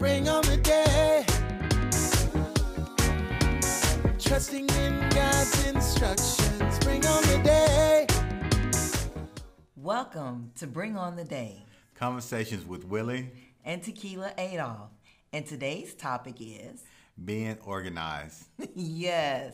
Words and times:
Bring 0.00 0.30
on 0.30 0.40
the 0.44 0.56
day. 0.56 1.26
Trusting 4.18 4.66
in 4.66 5.08
God's 5.10 5.66
instructions. 5.66 6.78
Bring 6.78 7.04
on 7.04 7.22
the 7.24 7.38
day. 7.44 8.06
Welcome 9.76 10.52
to 10.56 10.66
Bring 10.66 10.96
On 10.96 11.16
the 11.16 11.24
Day 11.24 11.66
Conversations 11.94 12.64
with 12.64 12.86
Willie, 12.86 13.30
and 13.62 13.82
Tikila 13.82 14.32
Adolph. 14.38 14.88
And 15.34 15.44
today's 15.44 15.92
topic 15.92 16.36
is 16.40 16.82
being 17.22 17.58
organized. 17.66 18.46
yes, 18.74 19.52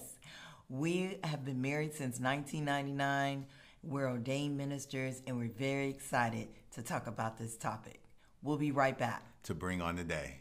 we 0.69 1.19
have 1.25 1.45
been 1.45 1.61
married 1.61 1.93
since 1.93 2.21
1999. 2.21 3.47
We're 3.83 4.09
ordained 4.09 4.57
ministers 4.57 5.23
and 5.27 5.39
we're 5.39 5.51
very 5.59 5.89
excited 5.89 6.47
to 6.77 6.83
talk 6.83 7.09
about 7.09 7.37
this 7.37 7.57
topic. 7.57 8.01
We'll 8.45 8.59
be 8.59 8.71
right 8.71 8.97
back. 8.97 9.25
To 9.47 9.55
bring 9.55 9.81
on 9.81 9.97
the 9.97 10.05
day. 10.05 10.35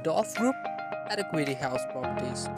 Adolph 0.00 0.34
Group 0.34 0.56
at 1.10 1.18
Equity 1.18 1.52
House 1.52 1.82
Properties. 1.92 2.48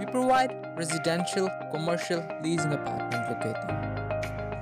We 0.00 0.06
provide 0.06 0.50
residential, 0.76 1.48
commercial 1.70 2.26
leasing 2.42 2.72
apartment 2.72 3.30
locating. 3.30 3.70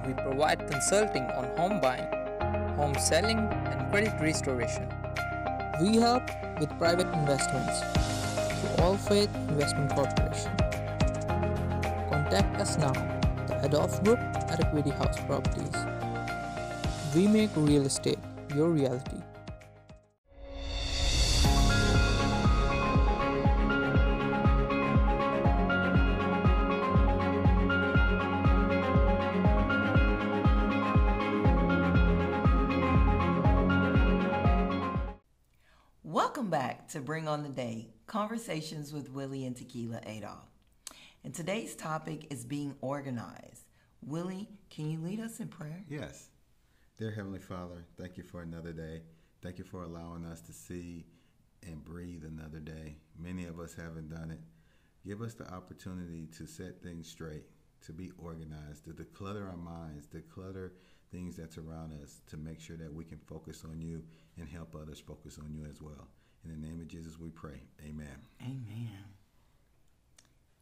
We 0.06 0.12
provide 0.12 0.70
consulting 0.70 1.22
on 1.30 1.44
home 1.56 1.80
buying, 1.80 2.04
home 2.76 2.94
selling, 2.98 3.38
and 3.38 3.90
credit 3.90 4.12
restoration. 4.20 4.92
We 5.80 5.96
help 5.96 6.24
with 6.60 6.68
private 6.76 7.08
investments 7.14 7.80
through 8.60 8.84
All 8.84 8.98
Faith 8.98 9.34
Investment 9.48 9.94
Corporation. 9.94 10.52
Contact 12.10 12.60
us 12.60 12.76
now, 12.76 12.92
the 13.46 13.58
Adolph 13.64 14.04
Group 14.04 14.18
at 14.52 14.60
Equity 14.60 14.90
House 14.90 15.18
Properties. 15.20 15.76
We 17.14 17.26
make 17.26 17.48
real 17.56 17.86
estate 17.86 18.18
your 18.54 18.68
reality. 18.68 19.17
Welcome 36.28 36.50
back 36.50 36.88
to 36.88 37.00
Bring 37.00 37.26
On 37.26 37.42
the 37.42 37.48
Day 37.48 37.88
Conversations 38.06 38.92
with 38.92 39.10
Willie 39.10 39.46
and 39.46 39.56
Tikila 39.56 40.06
Adolph. 40.06 40.50
And 41.24 41.32
today's 41.32 41.74
topic 41.74 42.26
is 42.30 42.44
being 42.44 42.74
organized. 42.82 43.62
Willie, 44.02 44.50
can 44.68 44.90
you 44.90 45.00
lead 45.00 45.20
us 45.20 45.40
in 45.40 45.48
prayer? 45.48 45.82
Yes. 45.88 46.28
Dear 46.98 47.12
Heavenly 47.12 47.38
Father, 47.38 47.86
thank 47.98 48.18
you 48.18 48.24
for 48.24 48.42
another 48.42 48.74
day. 48.74 49.00
Thank 49.42 49.58
you 49.58 49.64
for 49.64 49.84
allowing 49.84 50.26
us 50.26 50.42
to 50.42 50.52
see 50.52 51.06
and 51.66 51.82
breathe 51.82 52.24
another 52.24 52.60
day. 52.60 52.98
Many 53.18 53.46
of 53.46 53.58
us 53.58 53.72
haven't 53.72 54.10
done 54.10 54.30
it. 54.30 54.40
Give 55.06 55.22
us 55.22 55.32
the 55.32 55.50
opportunity 55.50 56.26
to 56.36 56.46
set 56.46 56.82
things 56.82 57.08
straight, 57.08 57.46
to 57.86 57.94
be 57.94 58.12
organized, 58.18 58.84
to 58.84 58.90
declutter 58.90 59.48
our 59.48 59.56
minds, 59.56 60.06
declutter 60.06 60.72
things 61.10 61.36
that's 61.36 61.58
around 61.58 61.92
us, 62.02 62.20
to 62.28 62.36
make 62.36 62.60
sure 62.60 62.76
that 62.76 62.92
we 62.92 63.04
can 63.04 63.18
focus 63.18 63.64
on 63.64 63.80
you 63.80 64.02
and 64.38 64.48
help 64.48 64.74
others 64.74 65.00
focus 65.00 65.38
on 65.38 65.52
you 65.54 65.64
as 65.68 65.80
well. 65.80 66.08
In 66.44 66.50
the 66.50 66.66
name 66.66 66.80
of 66.80 66.88
Jesus, 66.88 67.18
we 67.18 67.30
pray. 67.30 67.62
Amen. 67.84 68.26
Amen. 68.42 69.04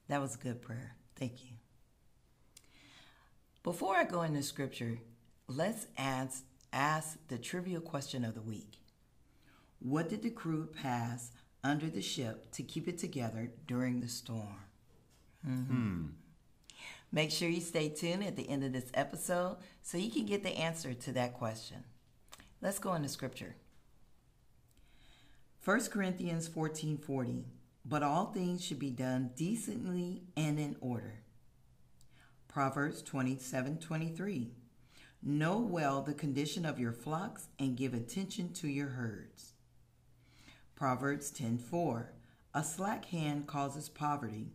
That 0.08 0.20
was 0.20 0.34
a 0.34 0.38
good 0.38 0.62
prayer. 0.62 0.96
Thank 1.16 1.44
you. 1.44 1.52
Before 3.62 3.96
I 3.96 4.04
go 4.04 4.22
into 4.22 4.42
scripture, 4.42 4.98
let's 5.48 5.86
ask, 5.98 6.44
ask 6.72 7.18
the 7.28 7.38
trivial 7.38 7.80
question 7.80 8.24
of 8.24 8.34
the 8.34 8.42
week. 8.42 8.78
What 9.80 10.08
did 10.08 10.22
the 10.22 10.30
crew 10.30 10.66
pass 10.66 11.32
under 11.64 11.88
the 11.88 12.00
ship 12.00 12.52
to 12.52 12.62
keep 12.62 12.86
it 12.86 12.98
together 12.98 13.50
during 13.66 14.00
the 14.00 14.08
storm? 14.08 14.62
Mhm. 15.46 16.12
Make 17.12 17.30
sure 17.30 17.48
you 17.48 17.60
stay 17.60 17.88
tuned 17.88 18.24
at 18.24 18.36
the 18.36 18.48
end 18.48 18.64
of 18.64 18.72
this 18.72 18.90
episode 18.94 19.58
so 19.82 19.96
you 19.96 20.10
can 20.10 20.26
get 20.26 20.42
the 20.42 20.56
answer 20.56 20.92
to 20.92 21.12
that 21.12 21.34
question. 21.34 21.84
Let's 22.60 22.78
go 22.78 22.94
into 22.94 23.08
scripture. 23.08 23.56
1 25.64 25.90
Corinthians 25.90 26.48
14:40 26.48 27.44
But 27.84 28.02
all 28.02 28.26
things 28.26 28.64
should 28.64 28.78
be 28.78 28.90
done 28.90 29.30
decently 29.36 30.24
and 30.36 30.58
in 30.58 30.76
order. 30.80 31.22
Proverbs 32.48 33.02
27:23 33.02 34.52
Know 35.22 35.58
well 35.58 36.02
the 36.02 36.14
condition 36.14 36.64
of 36.64 36.78
your 36.78 36.92
flocks 36.92 37.48
and 37.58 37.76
give 37.76 37.94
attention 37.94 38.52
to 38.54 38.68
your 38.68 38.90
herds. 38.90 39.52
Proverbs 40.74 41.30
10:4 41.30 42.12
A 42.54 42.64
slack 42.64 43.06
hand 43.06 43.46
causes 43.46 43.88
poverty, 43.88 44.52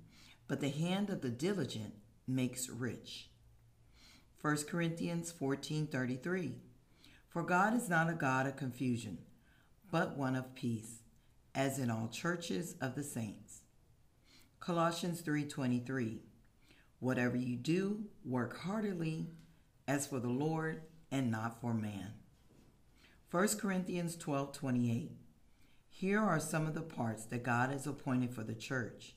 but 0.47 0.59
the 0.59 0.69
hand 0.69 1.09
of 1.09 1.21
the 1.21 1.29
diligent 1.29 2.00
makes 2.35 2.69
rich. 2.69 3.29
1 4.41 4.67
Corinthians 4.67 5.31
14:33 5.31 6.55
For 7.27 7.43
God 7.43 7.75
is 7.75 7.87
not 7.89 8.09
a 8.09 8.13
God 8.13 8.47
of 8.47 8.55
confusion, 8.55 9.19
but 9.91 10.17
one 10.17 10.35
of 10.35 10.55
peace, 10.55 11.03
as 11.53 11.77
in 11.77 11.91
all 11.91 12.07
churches 12.07 12.75
of 12.81 12.95
the 12.95 13.03
saints. 13.03 13.61
Colossians 14.59 15.21
3:23 15.21 16.21
Whatever 16.99 17.35
you 17.35 17.55
do, 17.55 18.05
work 18.23 18.59
heartily 18.59 19.31
as 19.87 20.07
for 20.07 20.19
the 20.19 20.29
Lord 20.29 20.83
and 21.11 21.31
not 21.31 21.59
for 21.59 21.73
man. 21.73 22.13
1 23.29 23.59
Corinthians 23.59 24.15
12:28 24.15 25.17
Here 25.89 26.19
are 26.19 26.39
some 26.39 26.67
of 26.67 26.73
the 26.73 26.81
parts 26.81 27.25
that 27.25 27.43
God 27.43 27.71
has 27.71 27.87
appointed 27.87 28.33
for 28.33 28.43
the 28.43 28.53
church. 28.53 29.15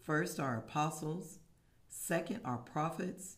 First 0.00 0.38
are 0.38 0.56
apostles, 0.56 1.38
second 1.90 2.40
are 2.44 2.56
prophets, 2.56 3.36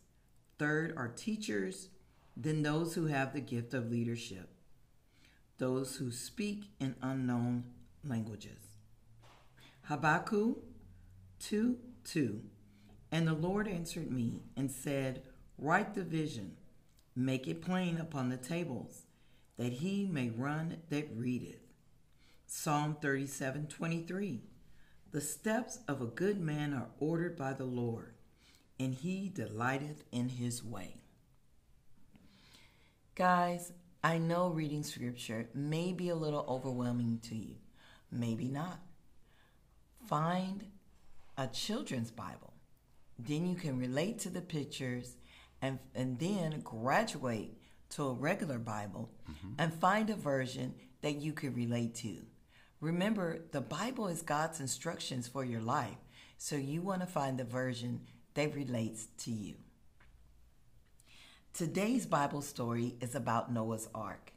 third 0.58 0.94
are 0.96 1.08
teachers, 1.08 1.88
then 2.36 2.62
those 2.62 2.94
who 2.94 3.06
have 3.06 3.32
the 3.32 3.40
gift 3.40 3.74
of 3.74 3.90
leadership, 3.90 4.48
those 5.58 5.96
who 5.96 6.12
speak 6.12 6.66
in 6.78 6.94
unknown 7.02 7.64
languages. 8.04 8.76
Habakkuk 9.82 10.58
2 11.40 11.76
2 12.04 12.40
And 13.10 13.26
the 13.26 13.34
Lord 13.34 13.66
answered 13.66 14.10
me 14.10 14.42
and 14.56 14.70
said, 14.70 15.22
Write 15.58 15.94
the 15.94 16.04
vision, 16.04 16.56
make 17.14 17.46
it 17.46 17.62
plain 17.62 17.98
upon 17.98 18.28
the 18.28 18.36
tables, 18.36 19.02
that 19.56 19.74
he 19.74 20.06
may 20.06 20.30
run 20.30 20.78
that 20.88 21.08
readeth. 21.14 21.60
Psalm 22.46 22.96
37 23.00 23.66
23 23.66 24.40
The 25.10 25.20
steps 25.20 25.80
of 25.88 26.00
a 26.00 26.06
good 26.06 26.40
man 26.40 26.72
are 26.72 26.88
ordered 27.00 27.36
by 27.36 27.52
the 27.52 27.64
Lord, 27.64 28.14
and 28.82 28.94
he 28.94 29.28
delighteth 29.32 30.02
in 30.10 30.28
his 30.28 30.64
way. 30.64 30.96
Guys, 33.14 33.72
I 34.02 34.18
know 34.18 34.48
reading 34.48 34.82
scripture 34.82 35.48
may 35.54 35.92
be 35.92 36.08
a 36.08 36.16
little 36.16 36.44
overwhelming 36.48 37.20
to 37.28 37.36
you. 37.36 37.54
Maybe 38.10 38.48
not. 38.48 38.80
Find 40.08 40.64
a 41.38 41.46
children's 41.46 42.10
Bible. 42.10 42.54
Then 43.20 43.46
you 43.46 43.54
can 43.54 43.78
relate 43.78 44.18
to 44.20 44.30
the 44.30 44.40
pictures 44.40 45.16
and, 45.60 45.78
and 45.94 46.18
then 46.18 46.60
graduate 46.64 47.56
to 47.90 48.08
a 48.08 48.14
regular 48.14 48.58
Bible 48.58 49.12
mm-hmm. 49.30 49.52
and 49.58 49.72
find 49.72 50.10
a 50.10 50.16
version 50.16 50.74
that 51.02 51.20
you 51.20 51.32
can 51.32 51.54
relate 51.54 51.94
to. 51.96 52.16
Remember, 52.80 53.44
the 53.52 53.60
Bible 53.60 54.08
is 54.08 54.22
God's 54.22 54.58
instructions 54.58 55.28
for 55.28 55.44
your 55.44 55.60
life, 55.60 55.98
so 56.36 56.56
you 56.56 56.82
want 56.82 57.02
to 57.02 57.06
find 57.06 57.38
the 57.38 57.44
version 57.44 58.00
that 58.34 58.54
relates 58.54 59.06
to 59.18 59.30
you. 59.30 59.54
Today's 61.52 62.06
Bible 62.06 62.42
story 62.42 62.94
is 63.00 63.14
about 63.14 63.52
Noah's 63.52 63.88
Ark, 63.94 64.32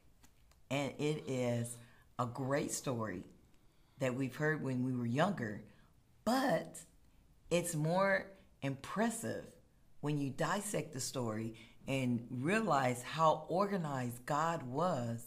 and 0.69 0.91
it 0.99 1.23
is 1.27 1.77
a 2.19 2.25
great 2.25 2.71
story 2.71 3.23
that 3.99 4.15
we've 4.15 4.35
heard 4.35 4.61
when 4.63 4.83
we 4.83 4.93
were 4.93 5.05
younger, 5.05 5.63
but 6.25 6.77
it's 7.49 7.75
more 7.75 8.27
impressive 8.61 9.45
when 10.01 10.17
you 10.17 10.29
dissect 10.29 10.93
the 10.93 10.99
story 10.99 11.55
and 11.87 12.27
realize 12.29 13.01
how 13.01 13.45
organized 13.47 14.25
God 14.25 14.63
was 14.63 15.25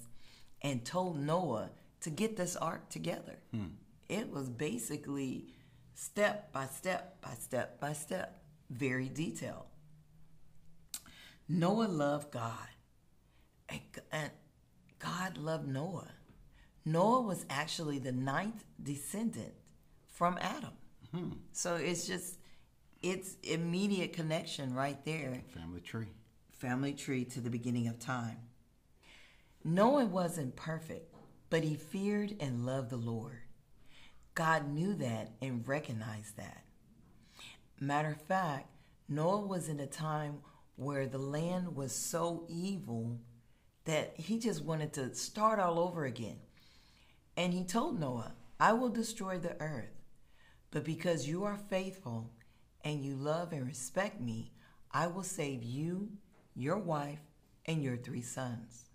and 0.62 0.84
told 0.84 1.18
Noah 1.18 1.70
to 2.02 2.10
get 2.10 2.36
this 2.36 2.56
ark 2.56 2.88
together. 2.90 3.38
Hmm. 3.50 3.66
it 4.08 4.30
was 4.30 4.48
basically 4.48 5.46
step 5.94 6.52
by 6.52 6.66
step 6.66 7.20
by 7.20 7.34
step 7.34 7.80
by 7.80 7.92
step, 7.92 8.40
very 8.70 9.08
detailed. 9.08 9.66
Noah 11.48 11.88
loved 11.88 12.30
God, 12.30 12.68
and 13.68 13.80
and 14.12 14.30
God 14.98 15.38
loved 15.38 15.66
Noah. 15.68 16.10
Noah 16.84 17.20
was 17.22 17.44
actually 17.50 17.98
the 17.98 18.12
ninth 18.12 18.64
descendant 18.82 19.52
from 20.06 20.38
Adam. 20.40 20.72
Hmm. 21.14 21.32
So 21.52 21.76
it's 21.76 22.06
just, 22.06 22.38
it's 23.02 23.36
immediate 23.42 24.12
connection 24.12 24.74
right 24.74 25.02
there 25.04 25.42
Family 25.54 25.80
tree. 25.80 26.08
family 26.50 26.92
tree 26.94 27.24
to 27.26 27.40
the 27.40 27.50
beginning 27.50 27.88
of 27.88 27.98
time. 27.98 28.38
Noah 29.64 30.06
wasn't 30.06 30.56
perfect, 30.56 31.14
but 31.50 31.62
he 31.62 31.74
feared 31.76 32.34
and 32.40 32.64
loved 32.64 32.90
the 32.90 32.96
Lord. 32.96 33.40
God 34.34 34.68
knew 34.68 34.94
that 34.94 35.32
and 35.42 35.66
recognized 35.68 36.36
that. 36.36 36.64
Matter 37.80 38.10
of 38.10 38.22
fact, 38.22 38.68
Noah 39.08 39.46
was 39.46 39.68
in 39.68 39.80
a 39.80 39.86
time 39.86 40.38
where 40.76 41.06
the 41.06 41.18
land 41.18 41.76
was 41.76 41.92
so 41.92 42.44
evil 42.48 43.18
that 43.84 44.14
he 44.16 44.38
just 44.38 44.64
wanted 44.64 44.92
to 44.94 45.14
start 45.14 45.58
all 45.58 45.78
over 45.78 46.04
again. 46.04 46.38
And 47.36 47.54
he 47.54 47.64
told 47.64 47.98
Noah, 47.98 48.32
I 48.58 48.72
will 48.72 48.88
destroy 48.88 49.38
the 49.38 49.60
earth, 49.60 50.02
but 50.70 50.84
because 50.84 51.28
you 51.28 51.44
are 51.44 51.56
faithful 51.56 52.32
and 52.84 53.04
you 53.04 53.14
love 53.14 53.52
and 53.52 53.66
respect 53.66 54.20
me, 54.20 54.52
I 54.90 55.06
will 55.06 55.22
save 55.22 55.62
you, 55.62 56.10
your 56.54 56.78
wife, 56.78 57.20
and 57.66 57.82
your 57.82 57.96
three 57.96 58.22
sons. 58.22 58.86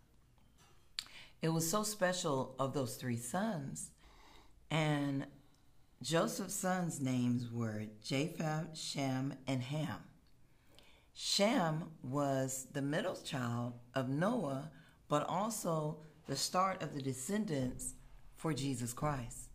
It 1.41 1.49
was 1.49 1.69
so 1.69 1.83
special 1.83 2.55
of 2.59 2.73
those 2.73 2.95
three 2.95 3.17
sons. 3.17 3.91
And 4.69 5.27
Joseph's 6.03 6.55
sons' 6.55 6.99
names 6.99 7.49
were 7.49 7.83
Japheth, 8.03 8.77
Shem, 8.77 9.35
and 9.47 9.63
Ham. 9.63 10.03
Shem 11.13 11.85
was 12.03 12.67
the 12.73 12.81
middle 12.81 13.15
child 13.15 13.75
of 13.95 14.09
Noah, 14.09 14.69
but 15.07 15.25
also 15.29 15.99
the 16.27 16.35
start 16.35 16.83
of 16.83 16.93
the 16.93 17.01
descendants 17.01 17.93
for 18.35 18.53
Jesus 18.53 18.91
Christ. 18.91 19.47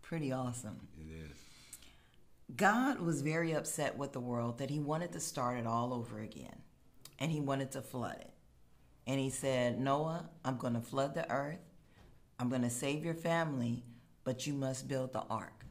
Pretty 0.00 0.32
awesome. 0.32 0.88
It 0.96 1.12
is. 1.12 1.36
God 2.56 3.00
was 3.00 3.20
very 3.20 3.52
upset 3.52 3.98
with 3.98 4.14
the 4.14 4.20
world 4.20 4.56
that 4.58 4.70
he 4.70 4.80
wanted 4.80 5.12
to 5.12 5.20
start 5.20 5.58
it 5.58 5.66
all 5.66 5.92
over 5.92 6.20
again 6.20 6.62
and 7.18 7.30
he 7.30 7.40
wanted 7.40 7.70
to 7.72 7.82
flood 7.82 8.16
it. 8.18 8.32
And 9.06 9.20
he 9.20 9.28
said, 9.28 9.78
Noah, 9.78 10.30
I'm 10.42 10.56
going 10.56 10.74
to 10.74 10.80
flood 10.80 11.14
the 11.14 11.30
earth. 11.30 11.60
I'm 12.38 12.48
going 12.48 12.62
to 12.62 12.70
save 12.70 13.04
your 13.04 13.14
family, 13.14 13.84
but 14.24 14.46
you 14.46 14.54
must 14.54 14.88
build 14.88 15.12
the 15.12 15.24
ark. 15.30 15.64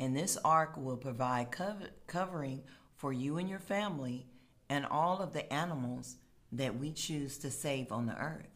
And 0.00 0.16
this 0.16 0.36
ark 0.44 0.76
will 0.76 0.96
provide 0.96 1.50
cover- 1.50 1.90
covering 2.06 2.62
for 2.96 3.12
you 3.12 3.38
and 3.38 3.48
your 3.48 3.58
family 3.58 4.26
and 4.68 4.84
all 4.86 5.20
of 5.20 5.32
the 5.32 5.52
animals 5.52 6.16
that 6.50 6.78
we 6.78 6.92
choose 6.92 7.38
to 7.38 7.50
save 7.50 7.92
on 7.92 8.06
the 8.06 8.16
earth. 8.16 8.48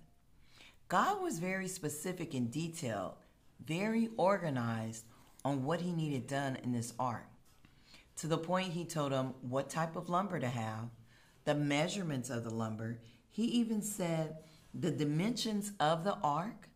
God 0.88 1.22
was 1.22 1.38
very 1.38 1.68
specific 1.68 2.32
and 2.34 2.50
detailed, 2.50 3.14
very 3.64 4.08
organized 4.16 5.04
on 5.44 5.64
what 5.64 5.82
he 5.82 5.92
needed 5.92 6.26
done 6.26 6.56
in 6.64 6.72
this 6.72 6.94
ark. 6.98 7.26
To 8.16 8.26
the 8.26 8.38
point 8.38 8.72
he 8.72 8.84
told 8.84 9.12
him 9.12 9.34
what 9.42 9.70
type 9.70 9.96
of 9.96 10.08
lumber 10.08 10.40
to 10.40 10.48
have, 10.48 10.88
the 11.44 11.54
measurements 11.54 12.30
of 12.30 12.44
the 12.44 12.54
lumber. 12.54 13.00
He 13.30 13.44
even 13.44 13.82
said 13.82 14.38
the 14.74 14.90
dimensions 14.90 15.72
of 15.78 16.04
the 16.04 16.16
ark 16.22 16.67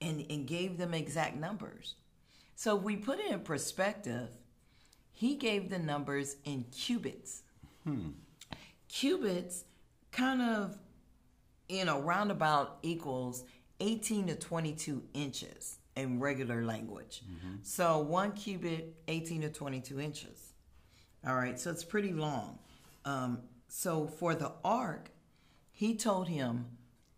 and, 0.00 0.24
and 0.30 0.46
gave 0.46 0.78
them 0.78 0.94
exact 0.94 1.36
numbers. 1.36 1.94
So 2.54 2.76
if 2.76 2.82
we 2.82 2.96
put 2.96 3.18
it 3.18 3.30
in 3.30 3.40
perspective, 3.40 4.28
he 5.12 5.34
gave 5.36 5.70
the 5.70 5.78
numbers 5.78 6.36
in 6.44 6.64
cubits. 6.64 7.42
Cubits 8.88 9.64
kind 10.12 10.40
of, 10.42 10.78
you 11.68 11.84
know, 11.84 12.00
roundabout 12.00 12.78
equals 12.82 13.44
18 13.80 14.28
to 14.28 14.34
22 14.36 15.02
inches 15.14 15.78
in 15.96 16.20
regular 16.20 16.64
language. 16.64 17.22
So 17.62 17.98
one 18.00 18.32
cubit, 18.32 18.94
18 19.08 19.42
to 19.42 19.48
22 19.50 20.00
inches. 20.00 20.52
All 21.26 21.34
right, 21.34 21.58
so 21.58 21.70
it's 21.70 21.84
pretty 21.84 22.12
long. 22.12 22.58
Um, 23.04 23.40
so 23.68 24.06
for 24.06 24.34
the 24.34 24.52
ark, 24.64 25.10
he 25.72 25.94
told 25.96 26.28
him 26.28 26.66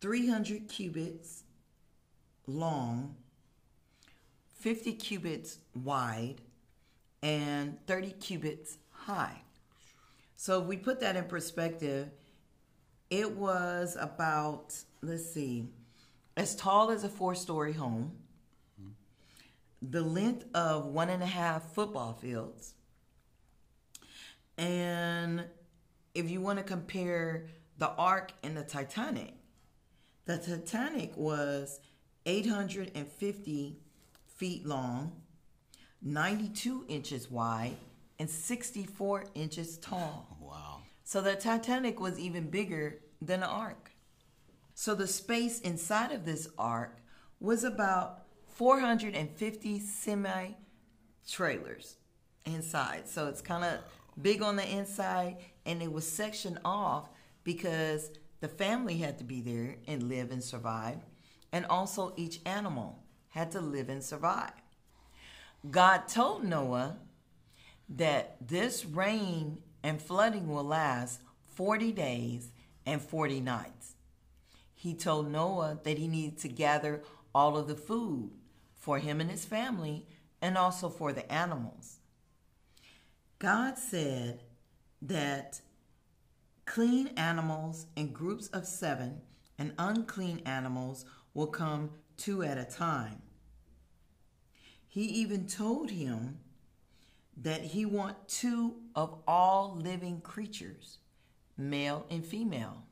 300 0.00 0.68
cubits 0.68 1.44
long, 2.48 3.14
50 4.58 4.94
cubits 4.94 5.58
wide, 5.74 6.40
and 7.22 7.78
30 7.86 8.10
cubits 8.12 8.78
high. 8.90 9.42
So 10.36 10.60
if 10.60 10.66
we 10.66 10.76
put 10.76 11.00
that 11.00 11.16
in 11.16 11.24
perspective, 11.24 12.10
it 13.10 13.36
was 13.36 13.96
about, 13.98 14.74
let's 15.02 15.30
see, 15.30 15.68
as 16.36 16.54
tall 16.56 16.90
as 16.90 17.04
a 17.04 17.08
four 17.08 17.34
story 17.34 17.72
home, 17.72 18.12
the 19.80 20.02
length 20.02 20.44
of 20.54 20.86
one 20.86 21.08
and 21.08 21.22
a 21.22 21.26
half 21.26 21.74
football 21.74 22.12
fields. 22.12 22.74
And 24.56 25.44
if 26.14 26.30
you 26.30 26.40
want 26.40 26.58
to 26.58 26.64
compare 26.64 27.46
the 27.78 27.90
Ark 27.90 28.32
and 28.42 28.56
the 28.56 28.64
Titanic, 28.64 29.34
the 30.24 30.38
Titanic 30.38 31.16
was 31.16 31.80
850 32.28 33.78
feet 34.36 34.66
long, 34.66 35.12
92 36.02 36.84
inches 36.86 37.30
wide, 37.30 37.76
and 38.18 38.28
64 38.28 39.24
inches 39.34 39.78
tall. 39.78 40.36
Wow. 40.38 40.82
So 41.04 41.22
the 41.22 41.34
Titanic 41.36 41.98
was 42.00 42.18
even 42.18 42.50
bigger 42.50 43.00
than 43.22 43.40
the 43.40 43.46
Ark. 43.46 43.92
So 44.74 44.94
the 44.94 45.06
space 45.06 45.60
inside 45.60 46.12
of 46.12 46.26
this 46.26 46.48
Ark 46.58 46.98
was 47.40 47.64
about 47.64 48.24
450 48.54 49.80
semi 49.80 50.50
trailers 51.26 51.96
inside. 52.44 53.08
So 53.08 53.26
it's 53.28 53.40
kind 53.40 53.64
of 53.64 53.80
big 54.20 54.42
on 54.42 54.56
the 54.56 54.68
inside 54.68 55.38
and 55.64 55.82
it 55.82 55.90
was 55.90 56.06
sectioned 56.06 56.58
off 56.64 57.08
because 57.42 58.10
the 58.40 58.48
family 58.48 58.98
had 58.98 59.16
to 59.18 59.24
be 59.24 59.40
there 59.40 59.76
and 59.86 60.02
live 60.02 60.30
and 60.30 60.44
survive. 60.44 60.98
And 61.52 61.64
also 61.66 62.12
each 62.16 62.40
animal 62.44 63.02
had 63.30 63.50
to 63.52 63.60
live 63.60 63.88
and 63.88 64.02
survive. 64.02 64.52
God 65.70 66.08
told 66.08 66.44
Noah 66.44 66.98
that 67.88 68.36
this 68.46 68.84
rain 68.84 69.58
and 69.82 70.00
flooding 70.00 70.48
will 70.48 70.64
last 70.64 71.20
40 71.54 71.92
days 71.92 72.52
and 72.86 73.00
40 73.00 73.40
nights. 73.40 73.94
He 74.74 74.94
told 74.94 75.30
Noah 75.30 75.80
that 75.82 75.98
he 75.98 76.06
needed 76.06 76.38
to 76.38 76.48
gather 76.48 77.02
all 77.34 77.56
of 77.56 77.66
the 77.66 77.74
food 77.74 78.30
for 78.76 78.98
him 78.98 79.20
and 79.20 79.30
his 79.30 79.44
family 79.44 80.06
and 80.40 80.56
also 80.56 80.88
for 80.88 81.12
the 81.12 81.30
animals. 81.32 81.98
God 83.38 83.76
said 83.78 84.42
that 85.02 85.60
clean 86.64 87.08
animals 87.16 87.86
in 87.96 88.12
groups 88.12 88.48
of 88.48 88.66
seven 88.66 89.20
and 89.58 89.72
unclean 89.78 90.40
animals 90.44 91.04
will 91.38 91.46
come 91.46 91.90
two 92.16 92.42
at 92.42 92.58
a 92.58 92.64
time. 92.64 93.22
He 94.88 95.02
even 95.02 95.46
told 95.46 95.88
him 95.88 96.38
that 97.36 97.62
he 97.62 97.84
want 97.84 98.26
two 98.26 98.74
of 98.96 99.14
all 99.24 99.78
living 99.80 100.20
creatures, 100.20 100.98
male 101.56 102.04
and 102.10 102.26
female. 102.26 102.82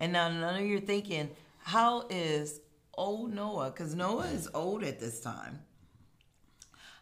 And 0.00 0.10
now 0.10 0.30
none 0.30 0.54
of 0.54 0.62
you 0.62 0.78
are 0.78 0.80
thinking, 0.80 1.28
how 1.58 2.06
is 2.08 2.60
old 2.94 3.34
Noah, 3.34 3.70
because 3.70 3.94
Noah 3.94 4.28
is 4.28 4.48
old 4.54 4.82
at 4.82 4.98
this 4.98 5.20
time, 5.20 5.60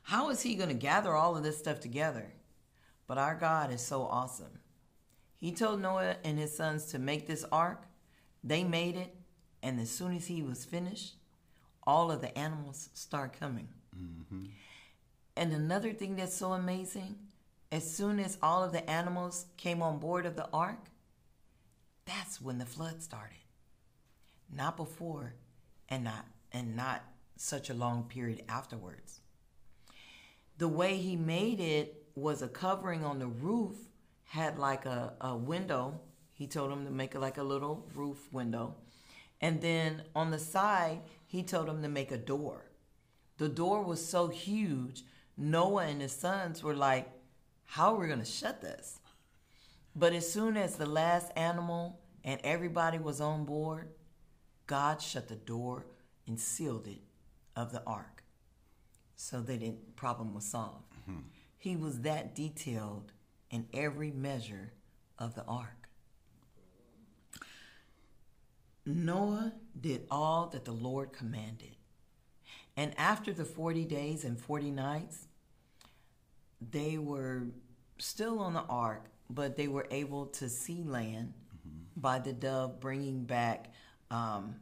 how 0.02 0.30
is 0.30 0.42
he 0.42 0.56
going 0.56 0.70
to 0.70 0.74
gather 0.74 1.14
all 1.14 1.36
of 1.36 1.44
this 1.44 1.56
stuff 1.56 1.78
together? 1.78 2.32
But 3.06 3.18
our 3.18 3.36
God 3.36 3.72
is 3.72 3.80
so 3.80 4.02
awesome. 4.02 4.58
He 5.36 5.52
told 5.52 5.80
Noah 5.80 6.16
and 6.24 6.36
his 6.36 6.56
sons 6.56 6.86
to 6.86 6.98
make 6.98 7.28
this 7.28 7.44
ark. 7.52 7.84
They 8.42 8.64
made 8.64 8.96
it, 8.96 9.14
and 9.62 9.80
as 9.80 9.90
soon 9.90 10.14
as 10.14 10.26
he 10.26 10.42
was 10.42 10.64
finished, 10.64 11.14
all 11.86 12.10
of 12.10 12.20
the 12.20 12.36
animals 12.36 12.90
start 12.94 13.38
coming. 13.38 13.68
Mm-hmm. 13.96 14.44
And 15.36 15.52
another 15.52 15.92
thing 15.92 16.16
that's 16.16 16.36
so 16.36 16.52
amazing, 16.52 17.16
as 17.70 17.90
soon 17.90 18.18
as 18.18 18.38
all 18.42 18.64
of 18.64 18.72
the 18.72 18.88
animals 18.90 19.46
came 19.56 19.82
on 19.82 19.98
board 19.98 20.26
of 20.26 20.36
the 20.36 20.48
ark, 20.52 20.90
that's 22.04 22.40
when 22.40 22.58
the 22.58 22.66
flood 22.66 23.02
started. 23.02 23.36
Not 24.52 24.76
before 24.76 25.34
and 25.88 26.04
not 26.04 26.24
and 26.52 26.74
not 26.74 27.02
such 27.36 27.70
a 27.70 27.74
long 27.74 28.04
period 28.04 28.42
afterwards. 28.48 29.20
The 30.56 30.68
way 30.68 30.96
he 30.96 31.16
made 31.16 31.60
it 31.60 32.06
was 32.14 32.42
a 32.42 32.48
covering 32.48 33.04
on 33.04 33.18
the 33.18 33.26
roof 33.26 33.76
had 34.24 34.58
like 34.58 34.86
a, 34.86 35.12
a 35.20 35.36
window. 35.36 36.00
He 36.32 36.46
told 36.46 36.72
him 36.72 36.84
to 36.84 36.90
make 36.90 37.14
it 37.14 37.20
like 37.20 37.38
a 37.38 37.42
little 37.42 37.86
roof 37.94 38.32
window. 38.32 38.74
And 39.40 39.60
then 39.60 40.02
on 40.14 40.30
the 40.30 40.38
side, 40.38 41.00
he 41.26 41.42
told 41.42 41.68
him 41.68 41.82
to 41.82 41.88
make 41.88 42.10
a 42.10 42.18
door 42.18 42.64
The 43.38 43.48
door 43.48 43.82
was 43.82 44.04
so 44.04 44.28
huge, 44.28 45.04
Noah 45.36 45.86
and 45.86 46.00
his 46.00 46.12
sons 46.12 46.62
were 46.62 46.74
like, 46.74 47.08
How 47.64 47.94
are 47.94 48.00
we 48.00 48.06
going 48.08 48.18
to 48.18 48.24
shut 48.24 48.60
this? 48.60 48.98
But 49.94 50.12
as 50.12 50.30
soon 50.30 50.56
as 50.56 50.76
the 50.76 50.86
last 50.86 51.32
animal 51.36 52.00
and 52.24 52.40
everybody 52.44 52.98
was 52.98 53.20
on 53.20 53.44
board, 53.44 53.88
God 54.66 55.00
shut 55.00 55.28
the 55.28 55.36
door 55.36 55.86
and 56.26 56.38
sealed 56.38 56.86
it 56.86 57.00
of 57.56 57.72
the 57.72 57.82
ark. 57.86 58.22
So 59.16 59.40
that 59.40 59.60
the 59.60 59.74
problem 59.96 60.34
was 60.34 60.44
solved. 60.44 60.84
Mm-hmm. 61.02 61.20
He 61.56 61.76
was 61.76 62.00
that 62.02 62.34
detailed 62.34 63.12
in 63.50 63.66
every 63.72 64.12
measure 64.12 64.72
of 65.18 65.34
the 65.34 65.44
ark. 65.44 65.77
Noah 68.88 69.52
did 69.78 70.06
all 70.10 70.46
that 70.48 70.64
the 70.64 70.72
Lord 70.72 71.12
commanded. 71.12 71.76
And 72.76 72.98
after 72.98 73.32
the 73.32 73.44
40 73.44 73.84
days 73.84 74.24
and 74.24 74.40
40 74.40 74.70
nights, 74.70 75.26
they 76.70 76.96
were 76.96 77.48
still 77.98 78.40
on 78.40 78.54
the 78.54 78.62
ark, 78.62 79.06
but 79.28 79.56
they 79.56 79.68
were 79.68 79.86
able 79.90 80.26
to 80.26 80.48
see 80.48 80.82
land 80.82 81.34
by 81.96 82.18
the 82.18 82.32
dove 82.32 82.80
bringing 82.80 83.24
back 83.24 83.72
um, 84.10 84.56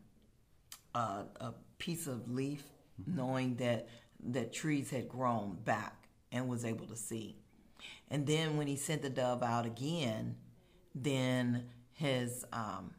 a, 0.95 1.25
a 1.41 1.55
piece 1.79 2.07
of 2.07 2.31
leaf, 2.31 2.65
knowing 3.07 3.57
that 3.57 3.89
that 4.29 4.53
trees 4.53 4.91
had 4.91 5.09
grown 5.09 5.57
back 5.65 6.09
and 6.33 6.49
was 6.49 6.65
able 6.65 6.87
to 6.87 6.97
see. 6.97 7.37
And 8.11 8.27
then 8.27 8.57
when 8.57 8.67
he 8.67 8.77
sent 8.77 9.03
the 9.03 9.11
dove 9.11 9.43
out 9.43 9.67
again, 9.67 10.37
then 10.95 11.67
his 11.93 12.45
um, 12.53 12.93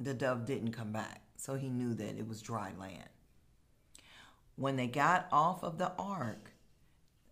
the 0.00 0.14
dove 0.14 0.46
didn't 0.46 0.72
come 0.72 0.92
back, 0.92 1.22
so 1.36 1.54
he 1.54 1.68
knew 1.68 1.94
that 1.94 2.18
it 2.18 2.26
was 2.26 2.42
dry 2.42 2.72
land. 2.78 3.08
When 4.56 4.76
they 4.76 4.86
got 4.86 5.28
off 5.30 5.62
of 5.62 5.78
the 5.78 5.92
ark, 5.98 6.52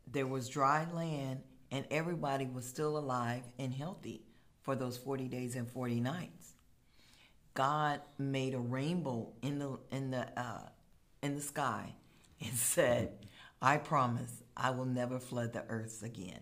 there 0.06 0.26
was 0.26 0.48
dry 0.48 0.86
land 0.92 1.42
and 1.70 1.84
everybody 1.90 2.46
was 2.46 2.64
still 2.64 2.96
alive 2.96 3.42
and 3.58 3.74
healthy 3.74 4.22
for 4.62 4.74
those 4.74 4.96
40 4.96 5.28
days 5.28 5.54
and 5.54 5.70
40 5.70 6.00
nights. 6.00 6.54
God 7.54 8.00
made 8.18 8.54
a 8.54 8.58
rainbow 8.58 9.32
in 9.42 9.58
the 9.58 9.78
in 9.90 10.10
the 10.10 10.40
uh, 10.40 10.68
in 11.22 11.34
the 11.34 11.40
sky 11.40 11.94
and 12.40 12.52
said, 12.54 13.26
"I 13.60 13.78
promise 13.78 14.42
I 14.56 14.70
will 14.70 14.84
never 14.84 15.18
flood 15.18 15.52
the 15.52 15.64
earth 15.68 16.02
again." 16.02 16.40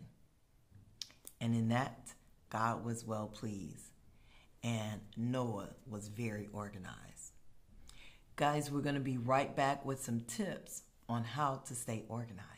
And 1.40 1.54
in 1.54 1.68
that, 1.68 2.12
God 2.50 2.84
was 2.84 3.06
well 3.06 3.28
pleased, 3.28 3.92
and 4.66 5.00
Noah 5.16 5.68
was 5.88 6.08
very 6.08 6.48
organized. 6.52 7.34
Guys, 8.34 8.68
we're 8.68 8.80
going 8.80 8.96
to 8.96 9.00
be 9.00 9.16
right 9.16 9.54
back 9.54 9.84
with 9.84 10.02
some 10.02 10.20
tips 10.20 10.82
on 11.08 11.22
how 11.22 11.62
to 11.68 11.74
stay 11.74 12.04
organized. 12.08 12.55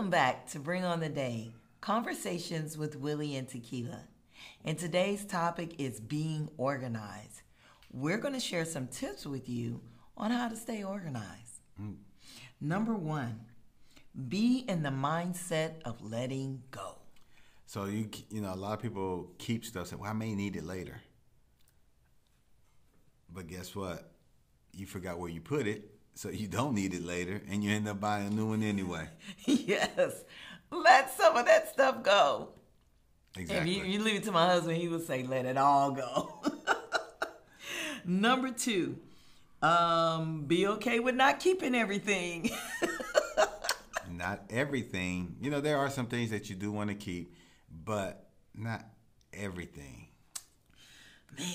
Welcome 0.00 0.10
back 0.10 0.46
to 0.52 0.58
Bring 0.58 0.82
on 0.82 1.00
the 1.00 1.10
Day 1.10 1.52
Conversations 1.82 2.78
with 2.78 2.96
Willie 2.96 3.36
and 3.36 3.46
Tikila. 3.46 4.00
And 4.64 4.78
today's 4.78 5.26
topic 5.26 5.74
is 5.78 6.00
being 6.00 6.48
organized. 6.56 7.42
We're 7.92 8.16
going 8.16 8.32
to 8.32 8.40
share 8.40 8.64
some 8.64 8.86
tips 8.86 9.26
with 9.26 9.46
you 9.46 9.82
on 10.16 10.30
how 10.30 10.48
to 10.48 10.56
stay 10.56 10.82
organized. 10.82 11.60
Mm. 11.78 11.96
Number 12.62 12.94
one, 12.94 13.40
be 14.26 14.64
in 14.66 14.82
the 14.82 14.88
mindset 14.88 15.82
of 15.84 16.02
letting 16.02 16.62
go. 16.70 16.96
So 17.66 17.84
you 17.84 18.08
you 18.30 18.40
know 18.40 18.54
a 18.54 18.56
lot 18.56 18.72
of 18.72 18.80
people 18.80 19.30
keep 19.36 19.66
stuff. 19.66 19.88
Say, 19.88 19.96
well, 19.96 20.08
I 20.08 20.14
may 20.14 20.34
need 20.34 20.56
it 20.56 20.64
later. 20.64 21.02
But 23.30 23.48
guess 23.48 23.76
what? 23.76 24.12
You 24.72 24.86
forgot 24.86 25.18
where 25.18 25.28
you 25.28 25.42
put 25.42 25.66
it, 25.66 25.90
so 26.14 26.28
you 26.28 26.48
don't 26.48 26.74
need 26.74 26.94
it 26.94 27.04
later, 27.04 27.40
and 27.48 27.64
you 27.64 27.72
end 27.72 27.88
up 27.88 28.00
buying 28.00 28.28
a 28.28 28.30
new 28.30 28.46
one 28.46 28.62
anyway. 28.62 29.08
yes, 29.44 30.24
let 30.70 31.10
some 31.10 31.36
of 31.36 31.46
that 31.46 31.68
stuff 31.72 32.02
go. 32.02 32.50
Exactly. 33.36 33.78
If 33.78 33.86
you, 33.86 33.92
you 33.92 34.02
leave 34.02 34.16
it 34.16 34.24
to 34.24 34.32
my 34.32 34.46
husband, 34.46 34.76
he 34.76 34.88
would 34.88 35.06
say, 35.06 35.22
let 35.22 35.46
it 35.46 35.56
all 35.56 35.92
go. 35.92 36.42
Number 38.04 38.50
two, 38.50 38.98
um, 39.62 40.44
be 40.46 40.66
okay 40.66 40.98
with 41.00 41.14
not 41.14 41.38
keeping 41.38 41.74
everything. 41.74 42.50
not 44.10 44.42
everything. 44.50 45.36
You 45.40 45.50
know, 45.50 45.60
there 45.60 45.78
are 45.78 45.90
some 45.90 46.06
things 46.06 46.30
that 46.30 46.50
you 46.50 46.56
do 46.56 46.72
want 46.72 46.90
to 46.90 46.96
keep, 46.96 47.34
but 47.84 48.28
not 48.54 48.84
everything. 49.32 50.08
Man. 51.38 51.46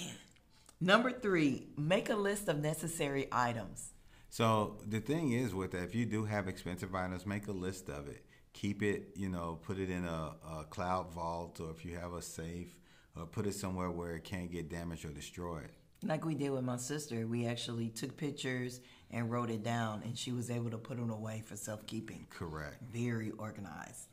Number 0.80 1.12
three, 1.12 1.68
make 1.78 2.10
a 2.10 2.16
list 2.16 2.48
of 2.48 2.60
necessary 2.60 3.28
items. 3.32 3.92
So 4.36 4.76
the 4.86 5.00
thing 5.00 5.32
is 5.32 5.56
with 5.56 5.72
that, 5.72 5.84
if 5.84 5.96
you 5.96 6.06
do 6.06 6.26
have 6.26 6.50
expensive 6.50 6.94
items, 6.94 7.26
make 7.26 7.48
a 7.48 7.54
list 7.54 7.88
of 7.88 8.10
it. 8.10 8.26
Keep 8.52 8.84
it, 8.84 9.12
you 9.16 9.30
know, 9.30 9.60
put 9.62 9.80
it 9.80 9.90
in 9.90 10.04
a, 10.04 10.34
a 10.60 10.66
cloud 10.66 11.14
vault, 11.14 11.62
or 11.62 11.72
if 11.72 11.86
you 11.86 11.96
have 11.96 12.12
a 12.12 12.22
safe, 12.22 12.78
or 13.16 13.26
put 13.26 13.48
it 13.48 13.54
somewhere 13.54 13.90
where 13.90 14.18
it 14.18 14.26
can't 14.26 14.52
get 14.52 14.70
damaged 14.70 15.06
or 15.06 15.12
destroyed. 15.12 15.70
Like 16.04 16.26
we 16.26 16.36
did 16.36 16.50
with 16.50 16.66
my 16.66 16.76
sister, 16.76 17.26
we 17.26 17.48
actually 17.48 17.88
took 17.88 18.18
pictures 18.18 18.82
and 19.10 19.32
wrote 19.32 19.50
it 19.50 19.64
down, 19.64 20.02
and 20.04 20.18
she 20.18 20.34
was 20.34 20.52
able 20.52 20.70
to 20.72 20.78
put 20.78 21.00
it 21.00 21.10
away 21.10 21.42
for 21.46 21.56
self 21.56 21.88
keeping. 21.88 22.28
Correct. 22.30 22.76
Very 22.92 23.32
organized. 23.38 24.10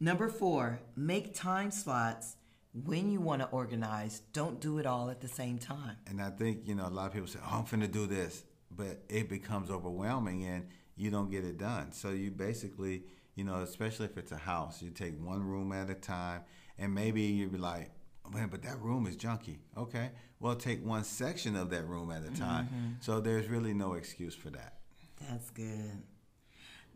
Number 0.00 0.28
four, 0.28 0.80
make 0.96 1.32
time 1.32 1.70
slots 1.70 2.34
when 2.72 3.08
you 3.08 3.20
want 3.20 3.40
to 3.40 3.46
organize. 3.50 4.22
Don't 4.32 4.58
do 4.58 4.78
it 4.78 4.86
all 4.86 5.10
at 5.10 5.20
the 5.20 5.28
same 5.28 5.58
time. 5.58 5.96
And 6.08 6.20
I 6.20 6.30
think, 6.30 6.66
you 6.66 6.74
know, 6.74 6.88
a 6.88 6.90
lot 6.90 7.06
of 7.06 7.12
people 7.12 7.28
say, 7.28 7.38
oh, 7.40 7.58
I'm 7.58 7.64
finna 7.66 7.88
do 7.88 8.08
this, 8.08 8.42
but 8.76 9.02
it 9.08 9.28
becomes 9.28 9.70
overwhelming 9.70 10.44
and 10.44 10.66
you 10.96 11.10
don't 11.10 11.30
get 11.30 11.44
it 11.44 11.58
done. 11.58 11.92
So 11.92 12.10
you 12.10 12.30
basically, 12.30 13.04
you 13.34 13.44
know, 13.44 13.56
especially 13.56 14.06
if 14.06 14.16
it's 14.16 14.32
a 14.32 14.36
house, 14.36 14.82
you 14.82 14.90
take 14.90 15.20
one 15.22 15.42
room 15.42 15.72
at 15.72 15.90
a 15.90 15.94
time 15.94 16.42
and 16.78 16.94
maybe 16.94 17.22
you'd 17.22 17.52
be 17.52 17.58
like, 17.58 17.90
man, 18.32 18.48
but 18.48 18.62
that 18.62 18.80
room 18.80 19.06
is 19.06 19.16
junky. 19.16 19.58
Okay, 19.76 20.10
well, 20.40 20.54
take 20.54 20.84
one 20.84 21.04
section 21.04 21.56
of 21.56 21.70
that 21.70 21.86
room 21.86 22.10
at 22.10 22.22
a 22.24 22.30
time. 22.38 22.66
Mm-hmm. 22.66 22.88
So 23.00 23.20
there's 23.20 23.48
really 23.48 23.74
no 23.74 23.94
excuse 23.94 24.34
for 24.34 24.50
that. 24.50 24.78
That's 25.20 25.50
good. 25.50 26.02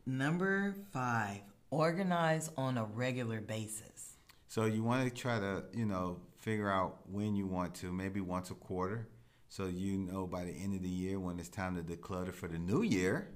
Number 0.07 0.75
five, 0.93 1.41
organize 1.71 2.51
on 2.57 2.79
a 2.79 2.85
regular 2.85 3.41
basis. 3.41 4.17
So 4.49 4.65
you 4.65 4.83
want 4.83 5.09
to 5.09 5.15
try 5.15 5.39
to, 5.41 5.65
you 5.75 5.85
know, 5.85 6.19
figure 6.39 6.71
out 6.71 6.99
when 7.11 7.35
you 7.35 7.47
want 7.47 7.75
to, 7.77 7.93
maybe 7.93 8.21
once 8.21 8.51
a 8.51 8.55
quarter. 8.55 9.09
So 9.49 9.67
you 9.67 9.97
know 9.97 10.27
by 10.27 10.45
the 10.45 10.53
end 10.53 10.75
of 10.75 10.83
the 10.83 10.89
year 10.89 11.19
when 11.19 11.39
it's 11.39 11.49
time 11.49 11.77
to 11.77 11.83
declutter 11.83 12.33
for 12.33 12.49
the 12.49 12.59
new 12.59 12.83
year, 12.83 13.29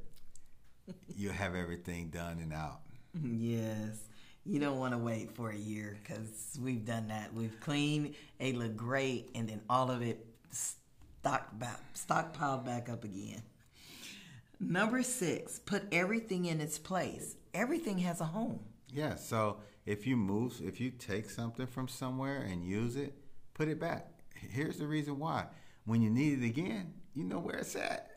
you'll 1.17 1.33
have 1.33 1.55
everything 1.55 2.09
done 2.09 2.39
and 2.41 2.53
out. 2.53 2.81
Yes. 3.23 3.99
You 4.45 4.59
don't 4.59 4.79
want 4.79 4.95
to 4.95 4.99
wait 4.99 5.35
for 5.35 5.51
a 5.51 5.57
year 5.57 5.99
because 6.03 6.59
we've 6.61 6.85
done 6.85 7.09
that. 7.09 7.33
We've 7.35 7.59
cleaned, 7.61 8.15
it 8.39 8.57
looked 8.57 8.77
great, 8.77 9.31
and 9.35 9.49
then 9.49 9.61
all 9.69 9.91
of 9.91 10.03
it 10.03 10.27
stocked 10.51 11.59
back, 11.59 11.81
stockpiled 11.95 12.65
back 12.65 12.89
up 12.89 13.05
again. 13.05 13.43
Number 14.59 15.03
six, 15.03 15.59
put 15.59 15.85
everything 15.93 16.47
in 16.47 16.61
its 16.61 16.79
place. 16.79 17.37
Everything 17.55 17.99
has 17.99 18.21
a 18.21 18.25
home. 18.25 18.61
Yeah, 18.93 19.15
so 19.17 19.59
if 19.87 20.07
you 20.07 20.17
move, 20.17 20.61
if 20.63 20.81
you 20.81 20.91
take 20.91 21.31
something 21.31 21.67
from 21.67 21.89
somewhere 21.89 22.43
and 22.43 22.65
use 22.65 22.97
it, 22.97 23.15
put 23.55 23.69
it 23.69 23.79
back. 23.79 24.09
Here's 24.35 24.79
the 24.79 24.87
reason 24.87 25.19
why. 25.19 25.47
When 25.85 26.03
you 26.03 26.11
need 26.11 26.43
it 26.43 26.47
again, 26.47 26.95
you 27.15 27.25
know 27.25 27.39
where 27.39 27.57
it's 27.57 27.77
at. 27.77 28.11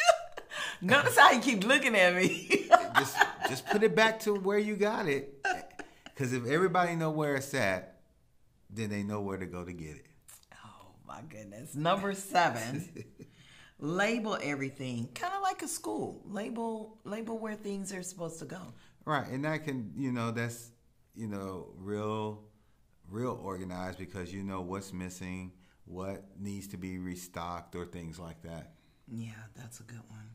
Notice 0.80 1.18
how 1.18 1.32
you 1.32 1.40
keep 1.40 1.64
looking 1.64 1.94
at 1.96 2.14
me. 2.14 2.68
just 2.98 3.16
just 3.48 3.66
put 3.66 3.82
it 3.82 3.94
back 3.94 4.20
to 4.20 4.34
where 4.34 4.58
you 4.58 4.76
got 4.76 5.06
it. 5.06 5.44
Cuz 6.16 6.32
if 6.32 6.46
everybody 6.46 6.96
know 6.96 7.10
where 7.10 7.36
it's 7.36 7.52
at, 7.54 8.00
then 8.70 8.90
they 8.90 9.02
know 9.02 9.20
where 9.20 9.38
to 9.38 9.46
go 9.46 9.64
to 9.64 9.72
get 9.72 9.96
it. 9.96 10.06
oh 10.64 10.94
my 11.06 11.22
goodness. 11.28 11.74
Number 11.74 12.14
seven, 12.14 13.04
label 13.78 14.38
everything. 14.42 15.08
Kind 15.14 15.34
of 15.34 15.42
like 15.42 15.62
a 15.62 15.68
school. 15.68 16.22
Label 16.26 16.98
label 17.04 17.38
where 17.38 17.54
things 17.54 17.92
are 17.92 18.02
supposed 18.02 18.38
to 18.40 18.44
go. 18.44 18.60
Right, 19.04 19.28
and 19.28 19.44
that 19.44 19.64
can, 19.64 19.92
you 19.96 20.10
know, 20.10 20.32
that's, 20.32 20.70
you 21.14 21.28
know, 21.28 21.68
real 21.76 22.42
real 23.08 23.38
organized 23.42 23.98
because 23.98 24.32
you 24.32 24.42
know 24.42 24.60
what's 24.60 24.92
missing, 24.92 25.52
what 25.86 26.24
needs 26.38 26.66
to 26.68 26.76
be 26.76 26.98
restocked 26.98 27.74
or 27.74 27.86
things 27.86 28.18
like 28.18 28.42
that. 28.42 28.72
Yeah, 29.08 29.30
that's 29.54 29.80
a 29.80 29.84
good 29.84 30.02
one. 30.08 30.30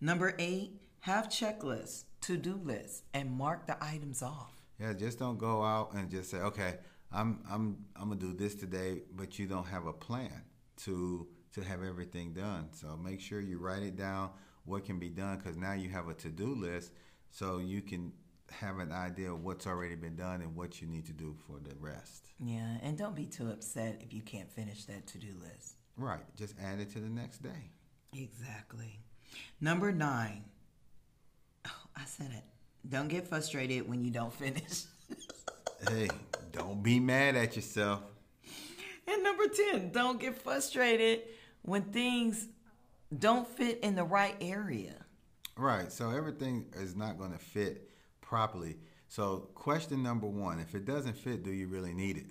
Number 0.00 0.34
eight, 0.38 0.80
have 1.00 1.28
checklists, 1.28 2.04
to 2.22 2.36
do 2.36 2.60
lists, 2.62 3.02
and 3.14 3.30
mark 3.30 3.66
the 3.66 3.76
items 3.82 4.22
off. 4.22 4.52
Yeah, 4.80 4.92
just 4.92 5.18
don't 5.18 5.38
go 5.38 5.62
out 5.62 5.94
and 5.94 6.10
just 6.10 6.30
say, 6.30 6.38
okay, 6.38 6.78
I'm 7.12 7.40
I'm 7.50 7.84
I'm 7.96 8.08
gonna 8.08 8.20
do 8.20 8.32
this 8.32 8.54
today, 8.54 9.02
but 9.14 9.38
you 9.38 9.46
don't 9.46 9.66
have 9.66 9.86
a 9.86 9.92
plan 9.92 10.42
to 10.84 11.26
to 11.54 11.60
have 11.62 11.82
everything 11.82 12.32
done. 12.32 12.68
So 12.72 12.96
make 12.96 13.20
sure 13.20 13.40
you 13.40 13.58
write 13.58 13.82
it 13.82 13.96
down 13.96 14.30
what 14.64 14.84
can 14.84 14.98
be 14.98 15.08
done 15.08 15.38
because 15.38 15.56
now 15.56 15.72
you 15.72 15.90
have 15.90 16.08
a 16.08 16.14
to 16.14 16.28
do 16.28 16.54
list, 16.54 16.92
so 17.30 17.58
you 17.58 17.82
can 17.82 18.12
have 18.50 18.78
an 18.78 18.92
idea 18.92 19.32
of 19.32 19.44
what's 19.44 19.66
already 19.66 19.94
been 19.94 20.16
done 20.16 20.42
and 20.42 20.54
what 20.54 20.80
you 20.80 20.88
need 20.88 21.06
to 21.06 21.12
do 21.12 21.34
for 21.46 21.58
the 21.58 21.74
rest. 21.80 22.26
Yeah, 22.38 22.76
and 22.82 22.98
don't 22.98 23.14
be 23.14 23.26
too 23.26 23.50
upset 23.50 24.00
if 24.02 24.12
you 24.12 24.22
can't 24.22 24.50
finish 24.50 24.84
that 24.84 25.06
to 25.08 25.18
do 25.18 25.28
list. 25.40 25.76
Right, 25.96 26.22
just 26.36 26.54
add 26.62 26.80
it 26.80 26.90
to 26.92 27.00
the 27.00 27.08
next 27.08 27.42
day. 27.42 27.70
Exactly. 28.14 29.00
Number 29.60 29.92
nine. 29.92 30.44
Oh, 31.66 31.70
I 31.96 32.04
said 32.04 32.30
it. 32.32 32.44
Don't 32.88 33.08
get 33.08 33.28
frustrated 33.28 33.88
when 33.88 34.04
you 34.04 34.10
don't 34.10 34.32
finish. 34.32 34.84
hey, 35.88 36.08
don't 36.50 36.82
be 36.82 37.00
mad 37.00 37.36
at 37.36 37.56
yourself. 37.56 38.02
and 39.06 39.22
number 39.22 39.44
10, 39.72 39.90
don't 39.92 40.20
get 40.20 40.36
frustrated 40.36 41.22
when 41.62 41.82
things 41.84 42.48
don't 43.18 43.46
fit 43.46 43.80
in 43.82 43.94
the 43.94 44.04
right 44.04 44.36
area. 44.40 44.94
Right. 45.56 45.92
So 45.92 46.10
everything 46.10 46.66
is 46.74 46.96
not 46.96 47.18
going 47.18 47.32
to 47.32 47.38
fit 47.38 47.88
properly. 48.32 48.78
So 49.08 49.50
question 49.54 50.02
number 50.02 50.26
one: 50.26 50.58
If 50.58 50.74
it 50.74 50.86
doesn't 50.86 51.18
fit, 51.18 51.42
do 51.42 51.52
you 51.52 51.68
really 51.68 51.92
need 51.92 52.16
it? 52.16 52.30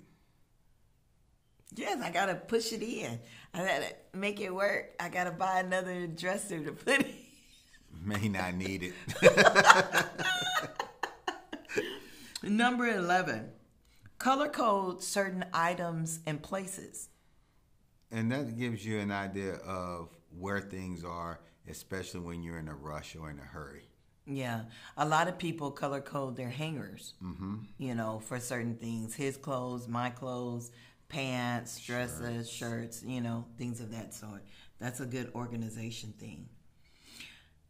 Yes, 1.76 2.02
I 2.02 2.10
gotta 2.10 2.34
push 2.34 2.72
it 2.72 2.82
in. 2.82 3.20
I 3.54 3.58
gotta 3.58 3.94
make 4.12 4.40
it 4.40 4.52
work. 4.52 4.96
I 4.98 5.08
gotta 5.08 5.30
buy 5.30 5.60
another 5.60 6.08
dresser 6.08 6.58
to 6.64 6.72
put 6.72 7.02
it. 7.02 7.14
May 8.04 8.28
not 8.28 8.56
need 8.56 8.82
it. 8.82 8.94
Number 12.42 12.88
11, 12.88 13.50
color 14.18 14.48
code 14.48 15.04
certain 15.04 15.44
items 15.54 16.18
and 16.26 16.42
places. 16.42 17.10
and 18.10 18.32
that 18.32 18.58
gives 18.58 18.84
you 18.84 18.98
an 18.98 19.12
idea 19.12 19.54
of 19.54 20.08
where 20.36 20.60
things 20.60 21.04
are, 21.04 21.38
especially 21.68 22.20
when 22.20 22.42
you're 22.42 22.58
in 22.58 22.68
a 22.68 22.74
rush 22.74 23.14
or 23.14 23.30
in 23.30 23.38
a 23.38 23.44
hurry. 23.44 23.91
Yeah, 24.26 24.62
a 24.96 25.06
lot 25.06 25.28
of 25.28 25.38
people 25.38 25.70
color 25.70 26.00
code 26.00 26.36
their 26.36 26.50
hangers. 26.50 27.14
Mm-hmm. 27.22 27.56
You 27.78 27.94
know, 27.94 28.20
for 28.24 28.38
certain 28.38 28.76
things, 28.76 29.14
his 29.14 29.36
clothes, 29.36 29.88
my 29.88 30.10
clothes, 30.10 30.70
pants, 31.08 31.80
dresses, 31.84 32.48
shirts. 32.48 33.02
You 33.02 33.20
know, 33.20 33.46
things 33.58 33.80
of 33.80 33.90
that 33.92 34.14
sort. 34.14 34.44
That's 34.78 35.00
a 35.00 35.06
good 35.06 35.32
organization 35.34 36.14
thing. 36.18 36.48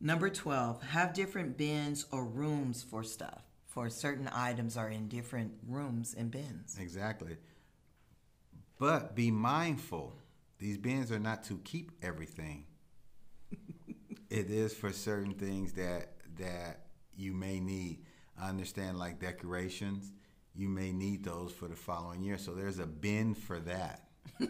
Number 0.00 0.28
twelve, 0.28 0.82
have 0.82 1.14
different 1.14 1.56
bins 1.56 2.06
or 2.12 2.24
rooms 2.26 2.82
for 2.82 3.02
stuff. 3.02 3.42
For 3.66 3.88
certain 3.88 4.28
items 4.30 4.76
are 4.76 4.90
in 4.90 5.08
different 5.08 5.52
rooms 5.66 6.14
and 6.16 6.30
bins. 6.30 6.76
Exactly. 6.78 7.38
But 8.78 9.14
be 9.14 9.30
mindful. 9.30 10.14
These 10.58 10.76
bins 10.76 11.10
are 11.10 11.18
not 11.18 11.44
to 11.44 11.58
keep 11.64 11.92
everything. 12.02 12.66
it 14.30 14.50
is 14.50 14.74
for 14.74 14.92
certain 14.92 15.34
things 15.34 15.72
that 15.74 16.12
that 16.38 16.86
you 17.16 17.32
may 17.32 17.60
need. 17.60 18.04
I 18.40 18.48
understand 18.48 18.98
like 18.98 19.20
decorations, 19.20 20.12
you 20.54 20.68
may 20.68 20.92
need 20.92 21.24
those 21.24 21.52
for 21.52 21.68
the 21.68 21.76
following 21.76 22.22
year. 22.22 22.38
So 22.38 22.52
there's 22.52 22.78
a 22.78 22.86
bin 22.86 23.34
for 23.34 23.60
that. 23.60 24.08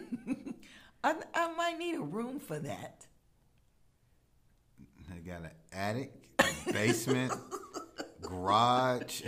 I, 1.03 1.15
I 1.33 1.53
might 1.53 1.77
need 1.77 1.95
a 1.95 2.01
room 2.01 2.39
for 2.39 2.59
that. 2.59 3.05
I 5.13 5.19
got 5.19 5.41
an 5.41 5.51
attic, 5.71 6.11
a 6.39 6.71
basement, 6.71 7.33
garage. 8.21 9.21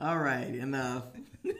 All 0.00 0.18
right, 0.18 0.54
enough. 0.54 1.04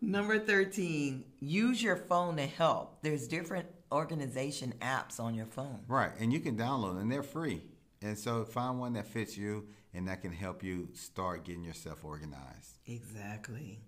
Number 0.00 0.38
13, 0.38 1.24
use 1.40 1.82
your 1.82 1.96
phone 1.96 2.36
to 2.36 2.46
help. 2.46 3.02
There's 3.02 3.26
different 3.26 3.66
organization 3.90 4.74
apps 4.80 5.18
on 5.18 5.34
your 5.34 5.46
phone. 5.46 5.80
Right, 5.88 6.12
and 6.18 6.32
you 6.32 6.40
can 6.40 6.56
download 6.56 6.94
them, 6.94 6.98
and 7.02 7.12
they're 7.12 7.22
free. 7.22 7.62
And 8.02 8.18
so 8.18 8.44
find 8.44 8.78
one 8.78 8.94
that 8.94 9.06
fits 9.06 9.36
you 9.36 9.66
and 9.94 10.08
that 10.08 10.22
can 10.22 10.32
help 10.32 10.62
you 10.62 10.88
start 10.94 11.44
getting 11.44 11.64
yourself 11.64 12.04
organized. 12.04 12.78
Exactly. 12.86 13.80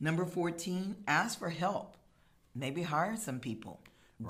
Number 0.00 0.24
14, 0.24 0.96
ask 1.06 1.38
for 1.38 1.50
help. 1.50 1.96
Maybe 2.54 2.82
hire 2.82 3.16
some 3.16 3.38
people. 3.38 3.80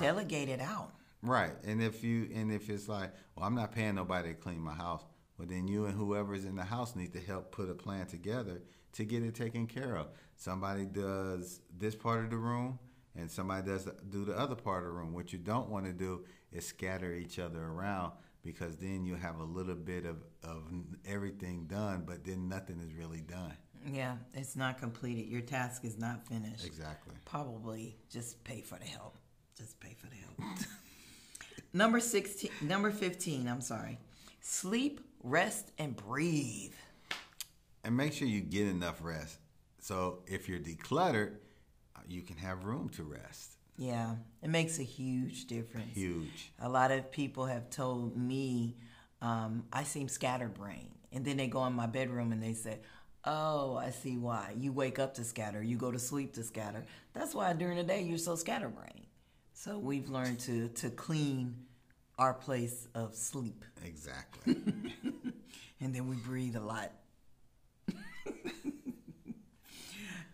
Delegate 0.00 0.48
it 0.48 0.60
out. 0.60 0.92
Right. 1.22 1.52
And 1.64 1.82
if 1.82 2.02
you 2.04 2.28
and 2.34 2.52
if 2.52 2.68
it's 2.68 2.88
like, 2.88 3.12
well, 3.34 3.46
I'm 3.46 3.54
not 3.54 3.72
paying 3.72 3.94
nobody 3.94 4.30
to 4.30 4.34
clean 4.34 4.60
my 4.60 4.74
house, 4.74 5.04
well 5.38 5.48
then 5.48 5.68
you 5.68 5.86
and 5.86 5.94
whoever's 5.94 6.44
in 6.44 6.56
the 6.56 6.64
house 6.64 6.96
need 6.96 7.12
to 7.12 7.20
help 7.20 7.52
put 7.52 7.70
a 7.70 7.74
plan 7.74 8.06
together 8.06 8.62
to 8.92 9.04
get 9.04 9.22
it 9.22 9.34
taken 9.34 9.66
care 9.66 9.96
of. 9.96 10.08
Somebody 10.36 10.86
does 10.86 11.60
this 11.76 11.94
part 11.94 12.24
of 12.24 12.30
the 12.30 12.36
room 12.36 12.78
and 13.16 13.30
somebody 13.30 13.66
does 13.66 13.88
do 14.10 14.24
the 14.24 14.38
other 14.38 14.54
part 14.54 14.84
of 14.84 14.92
the 14.92 14.98
room. 14.98 15.12
What 15.12 15.32
you 15.32 15.38
don't 15.38 15.68
want 15.68 15.86
to 15.86 15.92
do 15.92 16.24
is 16.52 16.66
scatter 16.66 17.14
each 17.14 17.38
other 17.38 17.62
around 17.62 18.12
because 18.46 18.76
then 18.76 19.04
you 19.04 19.16
have 19.16 19.40
a 19.40 19.44
little 19.44 19.74
bit 19.74 20.06
of, 20.06 20.16
of 20.42 20.62
everything 21.04 21.66
done, 21.66 22.04
but 22.06 22.24
then 22.24 22.48
nothing 22.48 22.80
is 22.80 22.94
really 22.94 23.20
done. 23.20 23.52
Yeah, 23.84 24.16
it's 24.32 24.56
not 24.56 24.78
completed. 24.78 25.26
Your 25.26 25.42
task 25.42 25.84
is 25.84 25.98
not 25.98 26.26
finished. 26.26 26.64
Exactly. 26.64 27.14
Probably 27.24 27.96
just 28.10 28.42
pay 28.44 28.62
for 28.62 28.78
the 28.78 28.84
help. 28.84 29.18
Just 29.58 29.78
pay 29.80 29.94
for 29.98 30.06
the 30.06 30.16
help. 30.16 30.58
number 31.72 32.00
16, 32.00 32.50
number 32.62 32.90
15, 32.90 33.48
I'm 33.48 33.60
sorry. 33.60 33.98
Sleep, 34.40 35.00
rest, 35.22 35.72
and 35.78 35.96
breathe. 35.96 36.74
And 37.84 37.96
make 37.96 38.12
sure 38.12 38.26
you 38.28 38.40
get 38.40 38.66
enough 38.68 39.00
rest. 39.02 39.38
So 39.80 40.20
if 40.26 40.48
you're 40.48 40.58
decluttered, 40.58 41.36
uh, 41.96 42.00
you 42.08 42.22
can 42.22 42.36
have 42.36 42.64
room 42.64 42.88
to 42.90 43.02
rest. 43.02 43.55
Yeah, 43.76 44.14
it 44.42 44.48
makes 44.48 44.78
a 44.78 44.82
huge 44.82 45.46
difference. 45.46 45.94
Huge. 45.94 46.52
A 46.60 46.68
lot 46.68 46.90
of 46.90 47.10
people 47.10 47.46
have 47.46 47.68
told 47.68 48.16
me 48.16 48.76
um, 49.20 49.64
I 49.72 49.84
seem 49.84 50.08
scatterbrained. 50.08 50.90
And 51.12 51.24
then 51.24 51.36
they 51.36 51.46
go 51.46 51.64
in 51.66 51.72
my 51.72 51.86
bedroom 51.86 52.32
and 52.32 52.42
they 52.42 52.52
say, 52.52 52.78
Oh, 53.24 53.76
I 53.76 53.90
see 53.90 54.16
why. 54.16 54.54
You 54.56 54.72
wake 54.72 54.98
up 54.98 55.14
to 55.14 55.24
scatter, 55.24 55.62
you 55.62 55.76
go 55.76 55.90
to 55.90 55.98
sleep 55.98 56.34
to 56.34 56.44
scatter. 56.44 56.84
That's 57.12 57.34
why 57.34 57.52
during 57.54 57.76
the 57.76 57.82
day 57.82 58.02
you're 58.02 58.18
so 58.18 58.36
scatterbrained. 58.36 59.06
So 59.52 59.78
we've 59.78 60.08
learned 60.08 60.38
to, 60.40 60.68
to 60.68 60.90
clean 60.90 61.56
our 62.18 62.34
place 62.34 62.86
of 62.94 63.14
sleep. 63.14 63.64
Exactly. 63.84 64.56
And 65.80 65.94
then 65.94 66.08
we 66.08 66.16
breathe 66.16 66.56
a 66.56 66.60
lot. 66.60 66.90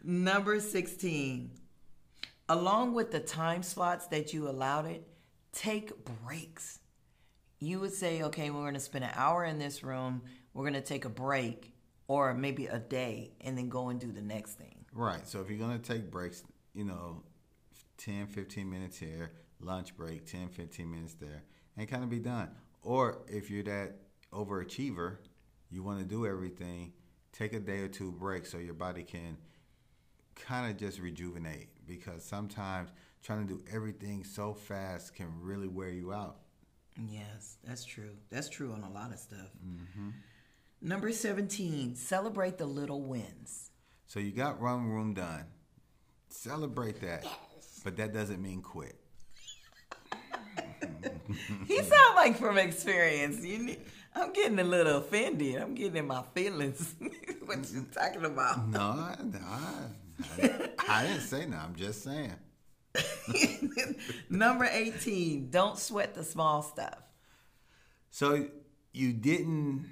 Number 0.04 0.60
16. 0.60 1.50
Along 2.48 2.92
with 2.92 3.10
the 3.12 3.20
time 3.20 3.62
slots 3.62 4.06
that 4.08 4.32
you 4.32 4.48
allowed 4.48 4.86
it, 4.86 5.06
take 5.52 5.92
breaks. 6.04 6.80
You 7.60 7.80
would 7.80 7.92
say, 7.92 8.22
okay, 8.22 8.50
we're 8.50 8.62
going 8.62 8.74
to 8.74 8.80
spend 8.80 9.04
an 9.04 9.12
hour 9.14 9.44
in 9.44 9.58
this 9.58 9.84
room, 9.84 10.22
we're 10.52 10.64
going 10.64 10.74
to 10.74 10.80
take 10.80 11.04
a 11.04 11.08
break, 11.08 11.72
or 12.08 12.34
maybe 12.34 12.66
a 12.66 12.78
day, 12.78 13.32
and 13.40 13.56
then 13.56 13.68
go 13.68 13.88
and 13.88 14.00
do 14.00 14.10
the 14.10 14.20
next 14.20 14.54
thing. 14.54 14.84
right. 14.92 15.26
So 15.26 15.40
if 15.40 15.48
you're 15.48 15.58
going 15.58 15.80
to 15.80 15.92
take 15.92 16.10
breaks, 16.10 16.42
you 16.74 16.84
know, 16.84 17.22
10, 17.98 18.26
15 18.26 18.68
minutes 18.68 18.98
here, 18.98 19.32
lunch 19.60 19.96
break, 19.96 20.26
10, 20.26 20.48
15 20.48 20.90
minutes 20.90 21.14
there, 21.14 21.44
and 21.76 21.88
kind 21.88 22.02
of 22.02 22.10
be 22.10 22.18
done. 22.18 22.50
Or 22.82 23.22
if 23.28 23.50
you're 23.50 23.62
that 23.64 23.94
overachiever, 24.32 25.18
you 25.70 25.82
want 25.82 26.00
to 26.00 26.04
do 26.04 26.26
everything, 26.26 26.92
take 27.32 27.52
a 27.52 27.60
day 27.60 27.78
or 27.78 27.88
two 27.88 28.12
break 28.12 28.44
so 28.44 28.58
your 28.58 28.74
body 28.74 29.04
can 29.04 29.38
kind 30.34 30.70
of 30.70 30.76
just 30.76 30.98
rejuvenate 30.98 31.68
because 31.86 32.24
sometimes 32.24 32.90
trying 33.22 33.46
to 33.46 33.54
do 33.54 33.62
everything 33.72 34.24
so 34.24 34.54
fast 34.54 35.14
can 35.14 35.28
really 35.40 35.68
wear 35.68 35.90
you 35.90 36.12
out. 36.12 36.38
Yes, 37.08 37.56
that's 37.64 37.84
true. 37.84 38.16
That's 38.30 38.48
true 38.48 38.72
on 38.72 38.82
a 38.82 38.90
lot 38.90 39.12
of 39.12 39.18
stuff. 39.18 39.48
Mm-hmm. 39.66 40.10
Number 40.82 41.12
17, 41.12 41.94
celebrate 41.94 42.58
the 42.58 42.66
little 42.66 43.02
wins. 43.02 43.70
So 44.06 44.20
you 44.20 44.32
got 44.32 44.60
run 44.60 44.88
room 44.88 45.14
done. 45.14 45.46
Celebrate 46.28 47.00
that. 47.00 47.24
Yes. 47.24 47.80
But 47.84 47.96
that 47.96 48.12
doesn't 48.12 48.42
mean 48.42 48.62
quit. 48.62 48.96
He 51.66 51.78
sound 51.78 52.16
like 52.16 52.36
from 52.36 52.58
experience. 52.58 53.44
You 53.44 53.58
need, 53.58 53.80
I'm 54.14 54.32
getting 54.32 54.58
a 54.58 54.64
little 54.64 54.98
offended. 54.98 55.56
I'm 55.56 55.74
getting 55.74 55.96
in 55.96 56.06
my 56.06 56.22
feelings. 56.34 56.94
what 57.44 57.70
you 57.72 57.86
talking 57.92 58.24
about? 58.24 58.68
No, 58.68 58.80
I, 58.80 59.16
I, 59.44 59.86
I, 60.38 60.68
I 60.88 61.06
didn't 61.06 61.22
say 61.22 61.46
no. 61.46 61.56
I'm 61.56 61.74
just 61.74 62.02
saying. 62.02 62.34
Number 64.30 64.64
18, 64.64 65.50
don't 65.50 65.78
sweat 65.78 66.14
the 66.14 66.22
small 66.22 66.62
stuff. 66.62 66.98
So 68.10 68.48
you 68.92 69.12
didn't 69.12 69.86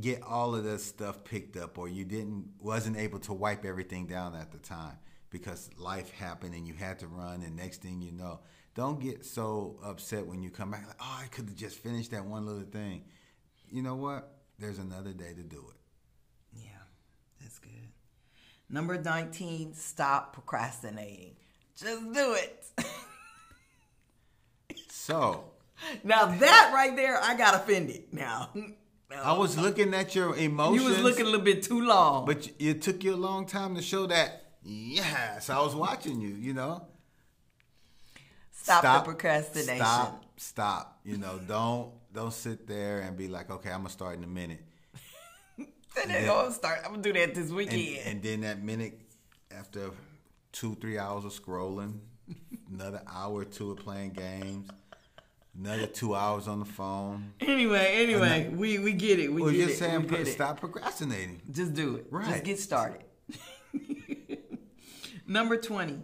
get 0.00 0.22
all 0.22 0.54
of 0.54 0.64
this 0.64 0.84
stuff 0.84 1.24
picked 1.24 1.56
up, 1.56 1.78
or 1.78 1.88
you 1.88 2.04
didn't 2.04 2.48
wasn't 2.60 2.96
able 2.96 3.18
to 3.20 3.32
wipe 3.32 3.64
everything 3.64 4.06
down 4.06 4.34
at 4.34 4.52
the 4.52 4.58
time 4.58 4.96
because 5.30 5.68
life 5.78 6.10
happened 6.12 6.54
and 6.54 6.66
you 6.66 6.74
had 6.74 6.98
to 7.00 7.06
run. 7.06 7.42
And 7.42 7.56
next 7.56 7.82
thing 7.82 8.00
you 8.00 8.12
know, 8.12 8.40
don't 8.74 9.00
get 9.00 9.24
so 9.26 9.78
upset 9.84 10.26
when 10.26 10.42
you 10.42 10.50
come 10.50 10.70
back. 10.70 10.86
Like, 10.86 10.96
oh, 11.00 11.20
I 11.22 11.26
could 11.26 11.46
have 11.46 11.56
just 11.56 11.78
finished 11.78 12.12
that 12.12 12.24
one 12.24 12.46
little 12.46 12.62
thing. 12.62 13.04
You 13.70 13.82
know 13.82 13.96
what? 13.96 14.32
There's 14.58 14.78
another 14.78 15.12
day 15.12 15.34
to 15.34 15.42
do 15.42 15.64
it. 15.70 16.60
Yeah, 16.60 16.82
that's 17.40 17.58
good. 17.58 17.70
Number 18.70 19.00
19, 19.00 19.74
stop 19.74 20.34
procrastinating. 20.34 21.36
Just 21.74 22.12
do 22.12 22.34
it. 22.34 22.64
So 24.88 25.44
now 26.04 26.26
that 26.26 26.70
right 26.74 26.94
there, 26.94 27.18
I 27.22 27.34
got 27.36 27.54
offended. 27.54 28.04
Now, 28.12 28.50
I 29.14 29.32
was 29.32 29.56
looking 29.56 29.94
at 29.94 30.14
your 30.14 30.36
emotions. 30.36 30.82
you 30.82 30.88
was 30.88 31.00
looking 31.00 31.22
a 31.22 31.24
little 31.24 31.40
bit 31.40 31.62
too 31.62 31.80
long. 31.80 32.26
But 32.26 32.50
it 32.58 32.82
took 32.82 33.02
you 33.04 33.14
a 33.14 33.16
long 33.16 33.46
time 33.46 33.74
to 33.76 33.82
show 33.82 34.06
that. 34.06 34.44
Yes, 34.62 35.48
I 35.48 35.60
was 35.60 35.74
watching 35.74 36.20
you. 36.20 36.28
You 36.28 36.52
know. 36.52 36.86
stop, 38.52 38.82
the 38.82 39.12
procrastination. 39.12 39.76
Stop. 39.76 40.24
Stop. 40.36 41.00
You 41.04 41.16
know, 41.16 41.40
don't 41.46 41.92
don't 42.12 42.32
sit 42.32 42.66
there 42.66 43.00
and 43.00 43.16
be 43.16 43.28
like, 43.28 43.50
okay, 43.50 43.70
I'm 43.70 43.78
gonna 43.78 43.88
start 43.88 44.18
in 44.18 44.24
a 44.24 44.28
minute, 44.28 44.62
And 46.00 46.10
then 46.10 46.22
I'm 46.22 46.26
gonna 46.26 46.52
start. 46.52 46.80
I'm 46.84 46.90
gonna 46.92 47.02
do 47.02 47.12
that 47.14 47.34
this 47.34 47.50
weekend. 47.50 47.98
and 48.06 48.22
then 48.22 48.40
that 48.42 48.62
minute 48.62 49.00
after 49.50 49.90
two 50.52 50.74
three 50.76 50.98
hours 50.98 51.24
of 51.24 51.32
scrolling, 51.32 51.98
another 52.72 53.02
hour 53.10 53.40
or 53.40 53.44
two 53.44 53.70
of 53.72 53.78
playing 53.78 54.10
games, 54.10 54.68
another 55.58 55.86
two 55.86 56.14
hours 56.14 56.46
on 56.46 56.58
the 56.60 56.64
phone. 56.64 57.32
anyway, 57.40 57.94
anyway, 57.96 58.48
we 58.54 58.78
we 58.78 58.92
get 58.92 59.18
it. 59.18 59.32
We 59.32 59.42
Well, 59.42 59.50
get 59.50 59.58
you're 59.60 59.68
it. 59.70 59.76
saying 59.78 60.02
we 60.02 60.06
pro- 60.08 60.18
it. 60.18 60.26
stop 60.26 60.60
procrastinating. 60.60 61.42
Just 61.50 61.74
do 61.74 61.96
it. 61.96 62.02
Just 62.12 62.12
Right. 62.12 62.44
get 62.44 62.60
started. 62.60 63.04
Number 65.26 65.56
20. 65.56 66.00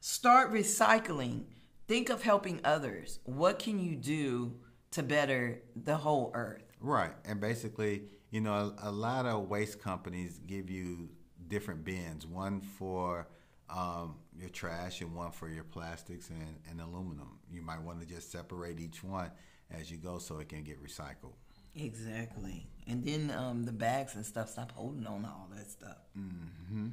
Start 0.00 0.52
recycling. 0.52 1.44
Think 1.88 2.08
of 2.08 2.22
helping 2.22 2.60
others. 2.64 3.18
What 3.24 3.58
can 3.58 3.78
you 3.80 3.96
do 3.96 4.54
to 4.92 5.02
better 5.02 5.60
the 5.74 5.96
whole 5.96 6.30
earth? 6.34 6.62
Right, 6.80 7.12
and 7.24 7.40
basically, 7.40 8.02
you 8.34 8.40
know, 8.40 8.74
a, 8.82 8.88
a 8.88 8.90
lot 8.90 9.26
of 9.26 9.48
waste 9.48 9.80
companies 9.80 10.40
give 10.44 10.68
you 10.68 11.08
different 11.46 11.84
bins, 11.84 12.26
one 12.26 12.60
for 12.60 13.28
um, 13.70 14.16
your 14.36 14.48
trash 14.48 15.02
and 15.02 15.14
one 15.14 15.30
for 15.30 15.48
your 15.48 15.62
plastics 15.62 16.30
and, 16.30 16.56
and 16.68 16.80
aluminum. 16.80 17.38
You 17.48 17.62
might 17.62 17.80
want 17.80 18.00
to 18.00 18.06
just 18.06 18.32
separate 18.32 18.80
each 18.80 19.04
one 19.04 19.30
as 19.70 19.88
you 19.88 19.98
go 19.98 20.18
so 20.18 20.40
it 20.40 20.48
can 20.48 20.64
get 20.64 20.82
recycled. 20.82 21.34
Exactly. 21.76 22.66
And 22.88 23.04
then 23.04 23.30
um, 23.30 23.62
the 23.62 23.72
bags 23.72 24.16
and 24.16 24.26
stuff, 24.26 24.50
stop 24.50 24.72
holding 24.72 25.06
on 25.06 25.22
to 25.22 25.28
all 25.28 25.48
that 25.54 25.70
stuff. 25.70 25.98
Mm-hmm. 26.18 26.88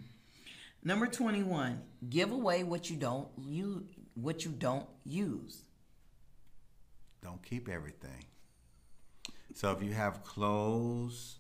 Number 0.83 1.07
21. 1.07 1.81
Give 2.07 2.31
away 2.31 2.63
what 2.63 2.87
you 2.91 2.97
don't 2.97 3.29
you 3.39 3.87
what 4.13 4.45
you 4.45 4.51
don't 4.51 4.85
use. 5.05 5.63
Don't 7.23 7.41
keep 7.41 7.67
everything. 7.67 8.25
So 9.61 9.69
if 9.69 9.83
you 9.83 9.93
have 9.93 10.23
clothes, 10.23 11.37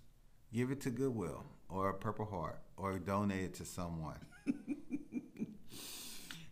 give 0.53 0.69
it 0.69 0.79
to 0.81 0.91
Goodwill 0.91 1.43
or 1.69 1.89
a 1.89 1.93
Purple 1.95 2.25
Heart 2.25 2.61
or 2.77 2.99
donate 2.99 3.45
it 3.45 3.53
to 3.55 3.65
someone. 3.65 4.19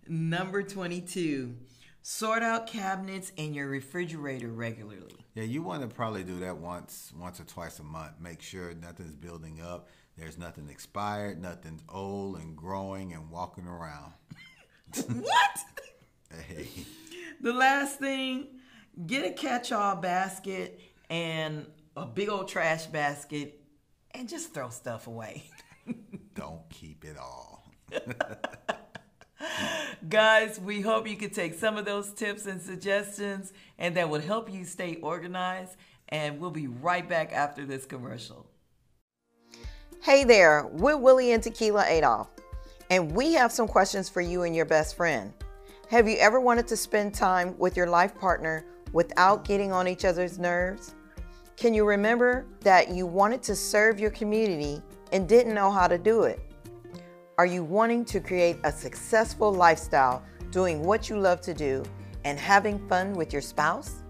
Number 0.08 0.63
22. 0.63 1.55
Sort 2.01 2.41
out 2.41 2.65
cabinets 2.65 3.32
in 3.38 3.53
your 3.53 3.67
refrigerator 3.67 4.47
regularly. 4.47 5.13
Yeah, 5.36 5.43
you 5.43 5.62
want 5.62 5.84
to 5.84 5.88
probably 5.88 6.23
do 6.23 6.39
that 6.39 6.58
once, 6.58 7.13
once 7.15 7.39
or 7.39 7.43
twice 7.43 7.77
a 7.77 7.84
month. 7.84 8.13
Make 8.19 8.41
sure 8.41 8.73
nothing's 8.73 9.15
building 9.15 9.62
up. 9.62 9.89
There's 10.17 10.39
nothing 10.39 10.69
expired, 10.69 11.39
nothing's 11.39 11.84
old 11.88 12.38
and 12.38 12.55
growing 12.55 13.13
and 13.13 13.29
walking 13.29 13.67
around. 13.67 14.13
what? 15.05 15.60
Hey, 16.47 16.67
The 17.41 17.53
last 17.53 17.99
thing, 17.99 18.47
get 19.05 19.25
a 19.25 19.32
catch-all 19.32 19.97
basket 19.97 20.79
and 21.10 21.65
a 21.95 22.06
big 22.06 22.30
old 22.30 22.48
trash 22.48 22.86
basket 22.86 23.62
and 24.12 24.30
just 24.30 24.54
throw 24.54 24.69
stuff 24.69 25.08
away. 25.08 25.43
don't 26.36 26.67
keep 26.69 27.04
it 27.06 27.17
all. 27.17 27.72
Guys, 30.10 30.60
we 30.60 30.82
hope 30.82 31.08
you 31.08 31.15
could 31.15 31.34
take 31.34 31.54
some 31.54 31.78
of 31.78 31.86
those 31.86 32.12
tips 32.13 32.45
and 32.45 32.62
suggestions 32.62 33.54
and 33.78 33.95
that 33.95 34.10
would 34.10 34.24
help 34.24 34.52
you 34.52 34.63
stay 34.63 34.95
organized. 34.98 35.76
And 36.10 36.39
we'll 36.39 36.52
be 36.52 36.67
right 36.67 37.08
back 37.08 37.34
after 37.34 37.65
this 37.65 37.86
commercial. 37.86 38.48
Hey 40.02 40.24
there, 40.24 40.67
we're 40.72 40.98
Willie 40.98 41.34
and 41.34 41.43
Tikila 41.43 41.86
Adolph, 41.88 42.30
and 42.89 43.12
we 43.12 43.34
have 43.34 43.52
some 43.52 43.67
questions 43.67 44.08
for 44.08 44.22
you 44.22 44.43
and 44.43 44.56
your 44.56 44.65
best 44.65 44.95
friend. 44.95 45.34
Have 45.89 46.08
you 46.08 46.15
ever 46.17 46.39
wanted 46.39 46.67
to 46.69 46.78
spend 46.78 47.13
time 47.13 47.56
with 47.60 47.76
your 47.76 47.88
life 47.88 48.17
partner 48.17 48.65
without 48.93 49.43
getting 49.43 49.72
on 49.72 49.88
each 49.88 50.06
other's 50.06 50.39
nerves? 50.39 50.95
Can 51.60 51.74
you 51.74 51.84
remember 51.84 52.45
that 52.62 52.89
you 52.89 53.06
wanted 53.06 53.43
to 53.43 53.54
serve 53.54 54.00
your 54.00 54.12
community 54.12 54.82
and 55.12 55.28
didn't 55.28 55.54
know 55.54 55.69
how 55.69 55.89
to 55.89 55.98
do 55.98 56.24
it? 56.24 56.39
Are 57.38 57.45
you 57.45 57.65
wanting 57.65 58.06
to 58.06 58.22
create 58.22 58.56
a 58.63 58.72
successful 58.72 59.54
lifestyle 59.54 60.24
doing 60.52 60.84
what 60.84 61.10
you 61.10 61.19
love 61.19 61.41
to 61.41 61.54
do 61.54 61.84
and 62.24 62.39
having 62.39 62.80
fun 62.88 63.12
with 63.12 63.34
your 63.34 63.41
spouse? 63.41 64.04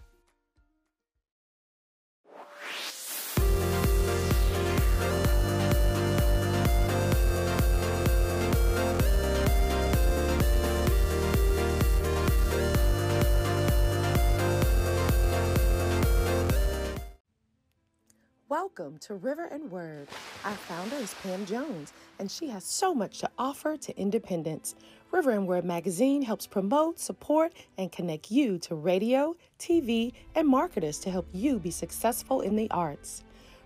Welcome 18.75 18.97
to 19.01 19.13
River 19.13 19.45
and 19.51 19.69
Word. 19.69 20.07
Our 20.43 20.53
founder 20.53 20.95
is 20.95 21.13
Pam 21.21 21.45
Jones, 21.45 21.93
and 22.17 22.31
she 22.31 22.47
has 22.47 22.63
so 22.63 22.95
much 22.95 23.19
to 23.19 23.29
offer 23.37 23.77
to 23.77 23.95
independents. 23.99 24.73
River 25.11 25.29
and 25.29 25.47
Word 25.47 25.63
magazine 25.63 26.23
helps 26.23 26.47
promote, 26.47 26.97
support, 26.97 27.53
and 27.77 27.91
connect 27.91 28.31
you 28.31 28.57
to 28.59 28.73
radio, 28.73 29.35
TV, 29.59 30.13
and 30.33 30.47
marketers 30.47 30.97
to 30.99 31.11
help 31.11 31.27
you 31.33 31.59
be 31.59 31.69
successful 31.69 32.41
in 32.41 32.55
the 32.55 32.67
arts. 32.71 33.22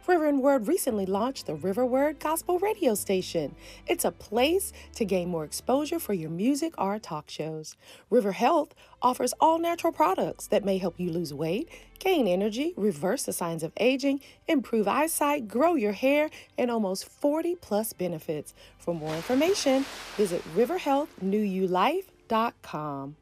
River 0.07 0.25
and 0.25 0.41
Word 0.41 0.67
recently 0.69 1.05
launched 1.05 1.45
the 1.47 1.55
River 1.55 1.85
Word 1.85 2.19
Gospel 2.19 2.59
Radio 2.59 2.95
Station. 2.95 3.53
It's 3.85 4.05
a 4.05 4.11
place 4.11 4.71
to 4.95 5.03
gain 5.03 5.27
more 5.27 5.43
exposure 5.43 5.99
for 5.99 6.13
your 6.13 6.29
music 6.29 6.73
or 6.77 6.97
talk 6.97 7.29
shows. 7.29 7.75
River 8.09 8.31
Health 8.31 8.73
offers 9.01 9.33
all 9.41 9.59
natural 9.59 9.91
products 9.91 10.47
that 10.47 10.63
may 10.63 10.77
help 10.77 10.97
you 10.97 11.11
lose 11.11 11.33
weight, 11.33 11.67
gain 11.99 12.25
energy, 12.25 12.73
reverse 12.77 13.23
the 13.23 13.33
signs 13.33 13.63
of 13.63 13.73
aging, 13.81 14.21
improve 14.47 14.87
eyesight, 14.87 15.49
grow 15.49 15.75
your 15.75 15.91
hair, 15.91 16.29
and 16.57 16.71
almost 16.71 17.09
40 17.09 17.55
plus 17.55 17.91
benefits. 17.91 18.53
For 18.77 18.93
more 18.93 19.13
information, 19.13 19.83
visit 20.15 20.41
riverhealthnewulife.com. 20.55 23.15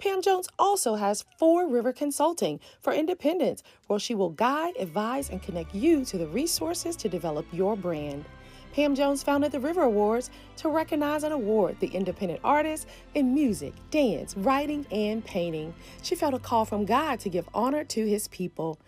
Pam 0.00 0.22
Jones 0.22 0.48
also 0.58 0.94
has 0.94 1.26
Four 1.36 1.68
River 1.68 1.92
Consulting 1.92 2.58
for 2.80 2.94
Independence, 2.94 3.62
where 3.86 3.98
she 3.98 4.14
will 4.14 4.30
guide, 4.30 4.74
advise, 4.78 5.28
and 5.28 5.42
connect 5.42 5.74
you 5.74 6.06
to 6.06 6.16
the 6.16 6.26
resources 6.26 6.96
to 6.96 7.08
develop 7.08 7.44
your 7.52 7.76
brand. 7.76 8.24
Pam 8.72 8.94
Jones 8.94 9.22
founded 9.22 9.52
the 9.52 9.60
River 9.60 9.82
Awards 9.82 10.30
to 10.56 10.70
recognize 10.70 11.22
and 11.22 11.34
award 11.34 11.76
the 11.80 11.88
independent 11.88 12.40
artists 12.42 12.86
in 13.14 13.34
music, 13.34 13.74
dance, 13.90 14.34
writing, 14.38 14.86
and 14.90 15.22
painting. 15.22 15.74
She 16.02 16.14
felt 16.14 16.32
a 16.32 16.38
call 16.38 16.64
from 16.64 16.86
God 16.86 17.20
to 17.20 17.28
give 17.28 17.46
honor 17.52 17.84
to 17.84 18.06
his 18.06 18.26
people. 18.28 18.78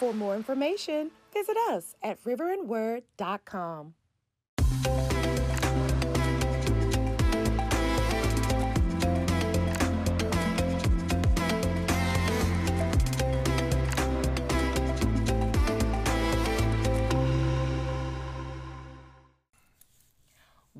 For 0.00 0.12
more 0.12 0.34
information, 0.34 1.12
visit 1.32 1.56
us 1.70 1.94
at 2.02 2.20
riverandword.com. 2.24 3.94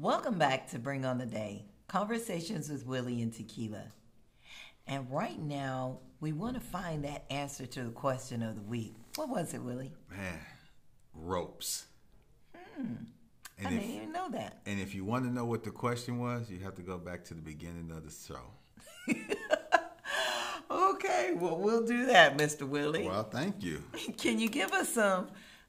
Welcome 0.02 0.36
back 0.36 0.68
to 0.70 0.80
Bring 0.80 1.04
on 1.04 1.18
the 1.18 1.26
Day 1.26 1.64
Conversations 1.86 2.68
with 2.68 2.84
Willie 2.84 3.22
and 3.22 3.32
Tikila. 3.32 3.84
And 4.88 5.08
right 5.08 5.38
now, 5.40 6.00
we 6.18 6.32
want 6.32 6.54
to 6.54 6.60
find 6.60 7.04
that 7.04 7.24
answer 7.30 7.66
to 7.66 7.84
the 7.84 7.90
question 7.90 8.42
of 8.42 8.56
the 8.56 8.62
week. 8.62 8.96
What 9.14 9.28
was 9.28 9.54
it, 9.54 9.62
Willie? 9.62 9.92
Man, 10.10 10.40
ropes. 11.14 11.86
Hmm. 12.76 12.94
I 13.60 13.68
And 13.68 13.78
didn't 13.78 13.90
if, 13.90 13.96
even 13.96 14.12
know 14.12 14.28
that. 14.30 14.58
and 14.66 14.80
if 14.80 14.92
you 14.92 15.04
want 15.04 15.24
to 15.24 15.30
know 15.30 15.44
what 15.44 15.62
the 15.62 15.70
question 15.70 16.18
was, 16.18 16.50
you 16.50 16.58
have 16.64 16.74
to 16.74 16.82
go 16.82 16.98
back 16.98 17.22
to 17.26 17.34
the 17.34 17.40
beginning 17.40 17.92
of 17.92 18.02
the 18.04 18.10
show. 18.10 19.14
Okay, 20.68 21.32
well, 21.36 21.58
we'll 21.58 21.84
do 21.86 22.06
that, 22.06 22.36
Mr. 22.38 22.66
Willie. 22.66 23.06
Well, 23.06 23.24
thank 23.24 23.62
you. 23.62 23.84
Can 24.16 24.38
you 24.40 24.48
give 24.48 24.72
us 24.72 24.88
some 24.94 25.28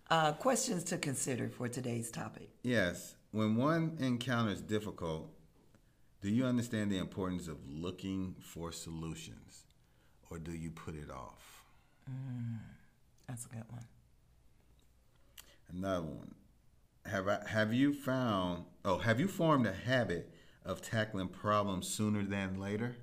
uh, 0.10 0.32
questions 0.32 0.86
to 0.86 0.98
consider 0.98 1.50
for 1.50 1.68
today's 1.68 2.10
topic? 2.10 2.50
Yes, 2.64 3.16
when 3.34 3.56
one 3.56 3.98
encounters 4.00 4.62
difficult, 4.62 5.28
do 6.22 6.30
you 6.30 6.46
understand 6.46 6.92
the 6.92 7.00
importance 7.00 7.48
of 7.48 7.58
looking 7.68 8.36
for 8.40 8.72
solutions, 8.72 9.66
or 10.30 10.38
do 10.38 10.52
you 10.52 10.70
put 10.70 10.96
it 10.96 11.10
off? 11.10 11.64
Mm, 12.10 12.60
that's 13.28 13.46
a 13.46 13.50
good 13.50 13.64
one. 13.70 13.86
Another 15.68 16.06
one. 16.06 16.36
Have 17.08 17.28
I, 17.28 17.40
have 17.48 17.74
you 17.74 17.92
found? 17.92 18.66
Oh, 18.86 19.00
have 19.00 19.20
you 19.20 19.28
formed 19.28 19.66
a 19.66 19.74
habit 19.74 20.32
of 20.64 20.84
tackling 20.84 21.30
problems 21.30 21.88
sooner 21.88 22.24
than 22.24 22.60
later? 22.60 22.98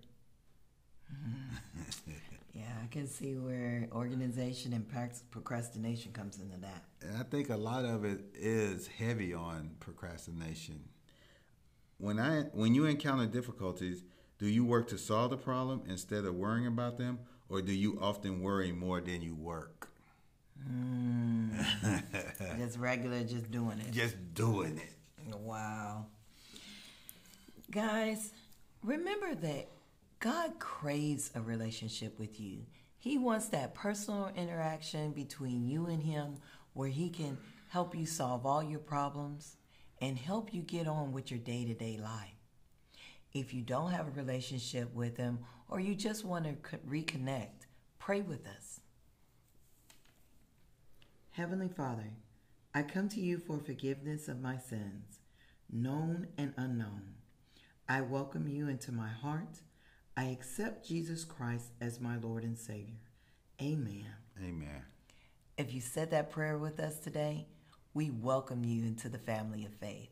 Mm. 1.13 2.15
Yeah, 2.53 2.73
I 2.83 2.87
can 2.89 3.07
see 3.07 3.35
where 3.35 3.89
organization 3.93 4.73
and 4.73 4.87
procrastination 5.31 6.13
comes 6.13 6.41
into 6.41 6.57
that. 6.59 6.85
And 7.01 7.17
I 7.17 7.23
think 7.23 7.49
a 7.49 7.57
lot 7.57 7.85
of 7.85 8.05
it 8.05 8.25
is 8.35 8.89
heavy 8.89 9.33
on 9.33 9.71
procrastination. 9.79 10.81
When 11.99 12.19
I 12.19 12.43
when 12.53 12.75
you 12.75 12.87
encounter 12.87 13.27
difficulties, 13.27 14.03
do 14.39 14.47
you 14.47 14.65
work 14.65 14.89
to 14.89 14.99
solve 14.99 15.31
the 15.31 15.37
problem 15.37 15.83
instead 15.87 16.25
of 16.25 16.35
worrying 16.35 16.67
about 16.67 16.99
them, 16.99 17.21
or 17.49 17.63
do 17.63 17.73
you 17.73 17.99
often 18.01 18.41
worry 18.41 18.73
more 18.73 19.01
than 19.01 19.23
you 19.23 19.35
work? 19.35 19.89
Mm. 20.69 21.63
Just 22.59 22.79
regular, 22.79 23.23
just 23.25 23.51
doing 23.51 23.79
it. 23.79 23.93
Just 23.93 24.17
doing 24.35 24.79
it. 24.79 25.35
Wow. 25.35 26.07
Guys, 27.71 28.33
remember 28.83 29.35
that 29.35 29.69
God 30.21 30.59
craves 30.59 31.31
a 31.35 31.41
relationship 31.41 32.19
with 32.19 32.39
you. 32.39 32.67
He 32.99 33.17
wants 33.17 33.49
that 33.49 33.75
personal 33.75 34.31
interaction 34.37 35.13
between 35.13 35.67
you 35.67 35.87
and 35.87 36.03
Him 36.03 36.35
where 36.75 36.91
He 36.91 37.09
can 37.09 37.39
help 37.71 37.97
you 37.97 38.05
solve 38.05 38.45
all 38.45 38.63
your 38.63 38.81
problems 38.81 39.57
and 39.99 40.19
help 40.19 40.53
you 40.53 40.61
get 40.61 40.87
on 40.87 41.13
with 41.13 41.31
your 41.31 41.41
day 41.41 41.65
to 41.65 41.73
day 41.73 41.99
life. 41.99 42.35
If 43.33 43.55
you 43.55 43.63
don't 43.63 43.93
have 43.93 44.09
a 44.09 44.11
relationship 44.11 44.95
with 44.95 45.17
Him 45.17 45.39
or 45.71 45.81
you 45.81 45.95
just 45.95 46.23
want 46.23 46.45
to 46.45 46.79
reconnect, 46.87 47.67
pray 47.99 48.21
with 48.21 48.47
us. 48.47 48.81
Heavenly 51.31 51.69
Father, 51.69 52.13
I 52.75 52.83
come 52.83 53.09
to 53.09 53.21
you 53.21 53.39
for 53.39 53.59
forgiveness 53.59 54.29
of 54.29 54.43
my 54.43 54.59
sins, 54.59 55.21
known 55.73 56.29
and 56.37 56.53
unknown. 56.59 57.15
I 57.89 58.03
welcome 58.03 58.49
you 58.49 58.69
into 58.69 58.93
my 58.93 59.09
heart. 59.09 59.63
I 60.21 60.25
accept 60.25 60.87
Jesus 60.87 61.25
Christ 61.25 61.73
as 61.81 61.99
my 61.99 62.19
Lord 62.19 62.45
and 62.45 62.59
Savior. 62.59 63.01
Amen. 63.63 64.05
Amen. 64.39 64.83
If 65.57 65.73
you 65.73 65.81
said 65.81 66.11
that 66.11 66.29
prayer 66.29 66.59
with 66.59 66.79
us 66.79 66.99
today, 66.99 67.47
we 67.95 68.11
welcome 68.11 68.63
you 68.63 68.85
into 68.85 69.09
the 69.09 69.17
family 69.17 69.65
of 69.65 69.73
faith. 69.73 70.11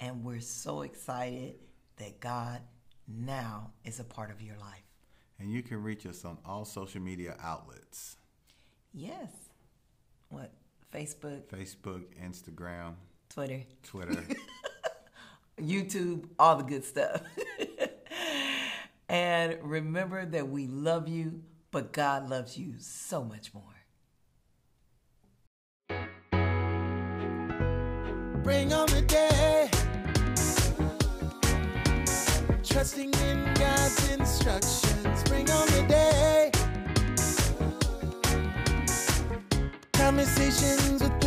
And 0.00 0.24
we're 0.24 0.40
so 0.40 0.80
excited 0.80 1.56
that 1.96 2.20
God 2.20 2.62
now 3.06 3.70
is 3.84 4.00
a 4.00 4.04
part 4.04 4.30
of 4.30 4.40
your 4.40 4.56
life. 4.56 4.80
And 5.38 5.52
you 5.52 5.62
can 5.62 5.82
reach 5.82 6.06
us 6.06 6.24
on 6.24 6.38
all 6.46 6.64
social 6.64 7.02
media 7.02 7.36
outlets 7.38 8.16
Yes. 8.94 9.30
What? 10.30 10.54
Facebook, 10.90 11.42
Facebook, 11.48 12.04
Instagram, 12.18 12.94
Twitter, 13.28 13.62
Twitter. 13.82 14.24
YouTube, 15.60 16.30
all 16.38 16.56
the 16.56 16.64
good 16.64 16.82
stuff. 16.82 17.20
and 19.10 19.58
remember 19.62 20.24
that 20.24 20.48
we 20.48 20.68
love 20.68 21.08
you, 21.08 21.42
but 21.72 21.92
God 21.92 22.30
loves 22.30 22.56
you 22.56 22.74
so 22.78 23.24
much 23.24 23.52
more. 23.52 23.64
Bring 28.44 28.72
on 28.72 28.86
the 28.86 29.02
day. 29.02 29.68
Trusting 32.62 33.12
in 33.12 33.52
God's 33.54 34.12
instructions. 34.12 35.24
Bring 35.24 35.50
on 35.50 35.66
the 35.66 35.84
day. 35.88 36.52
Conversations 39.92 41.02
with 41.02 41.20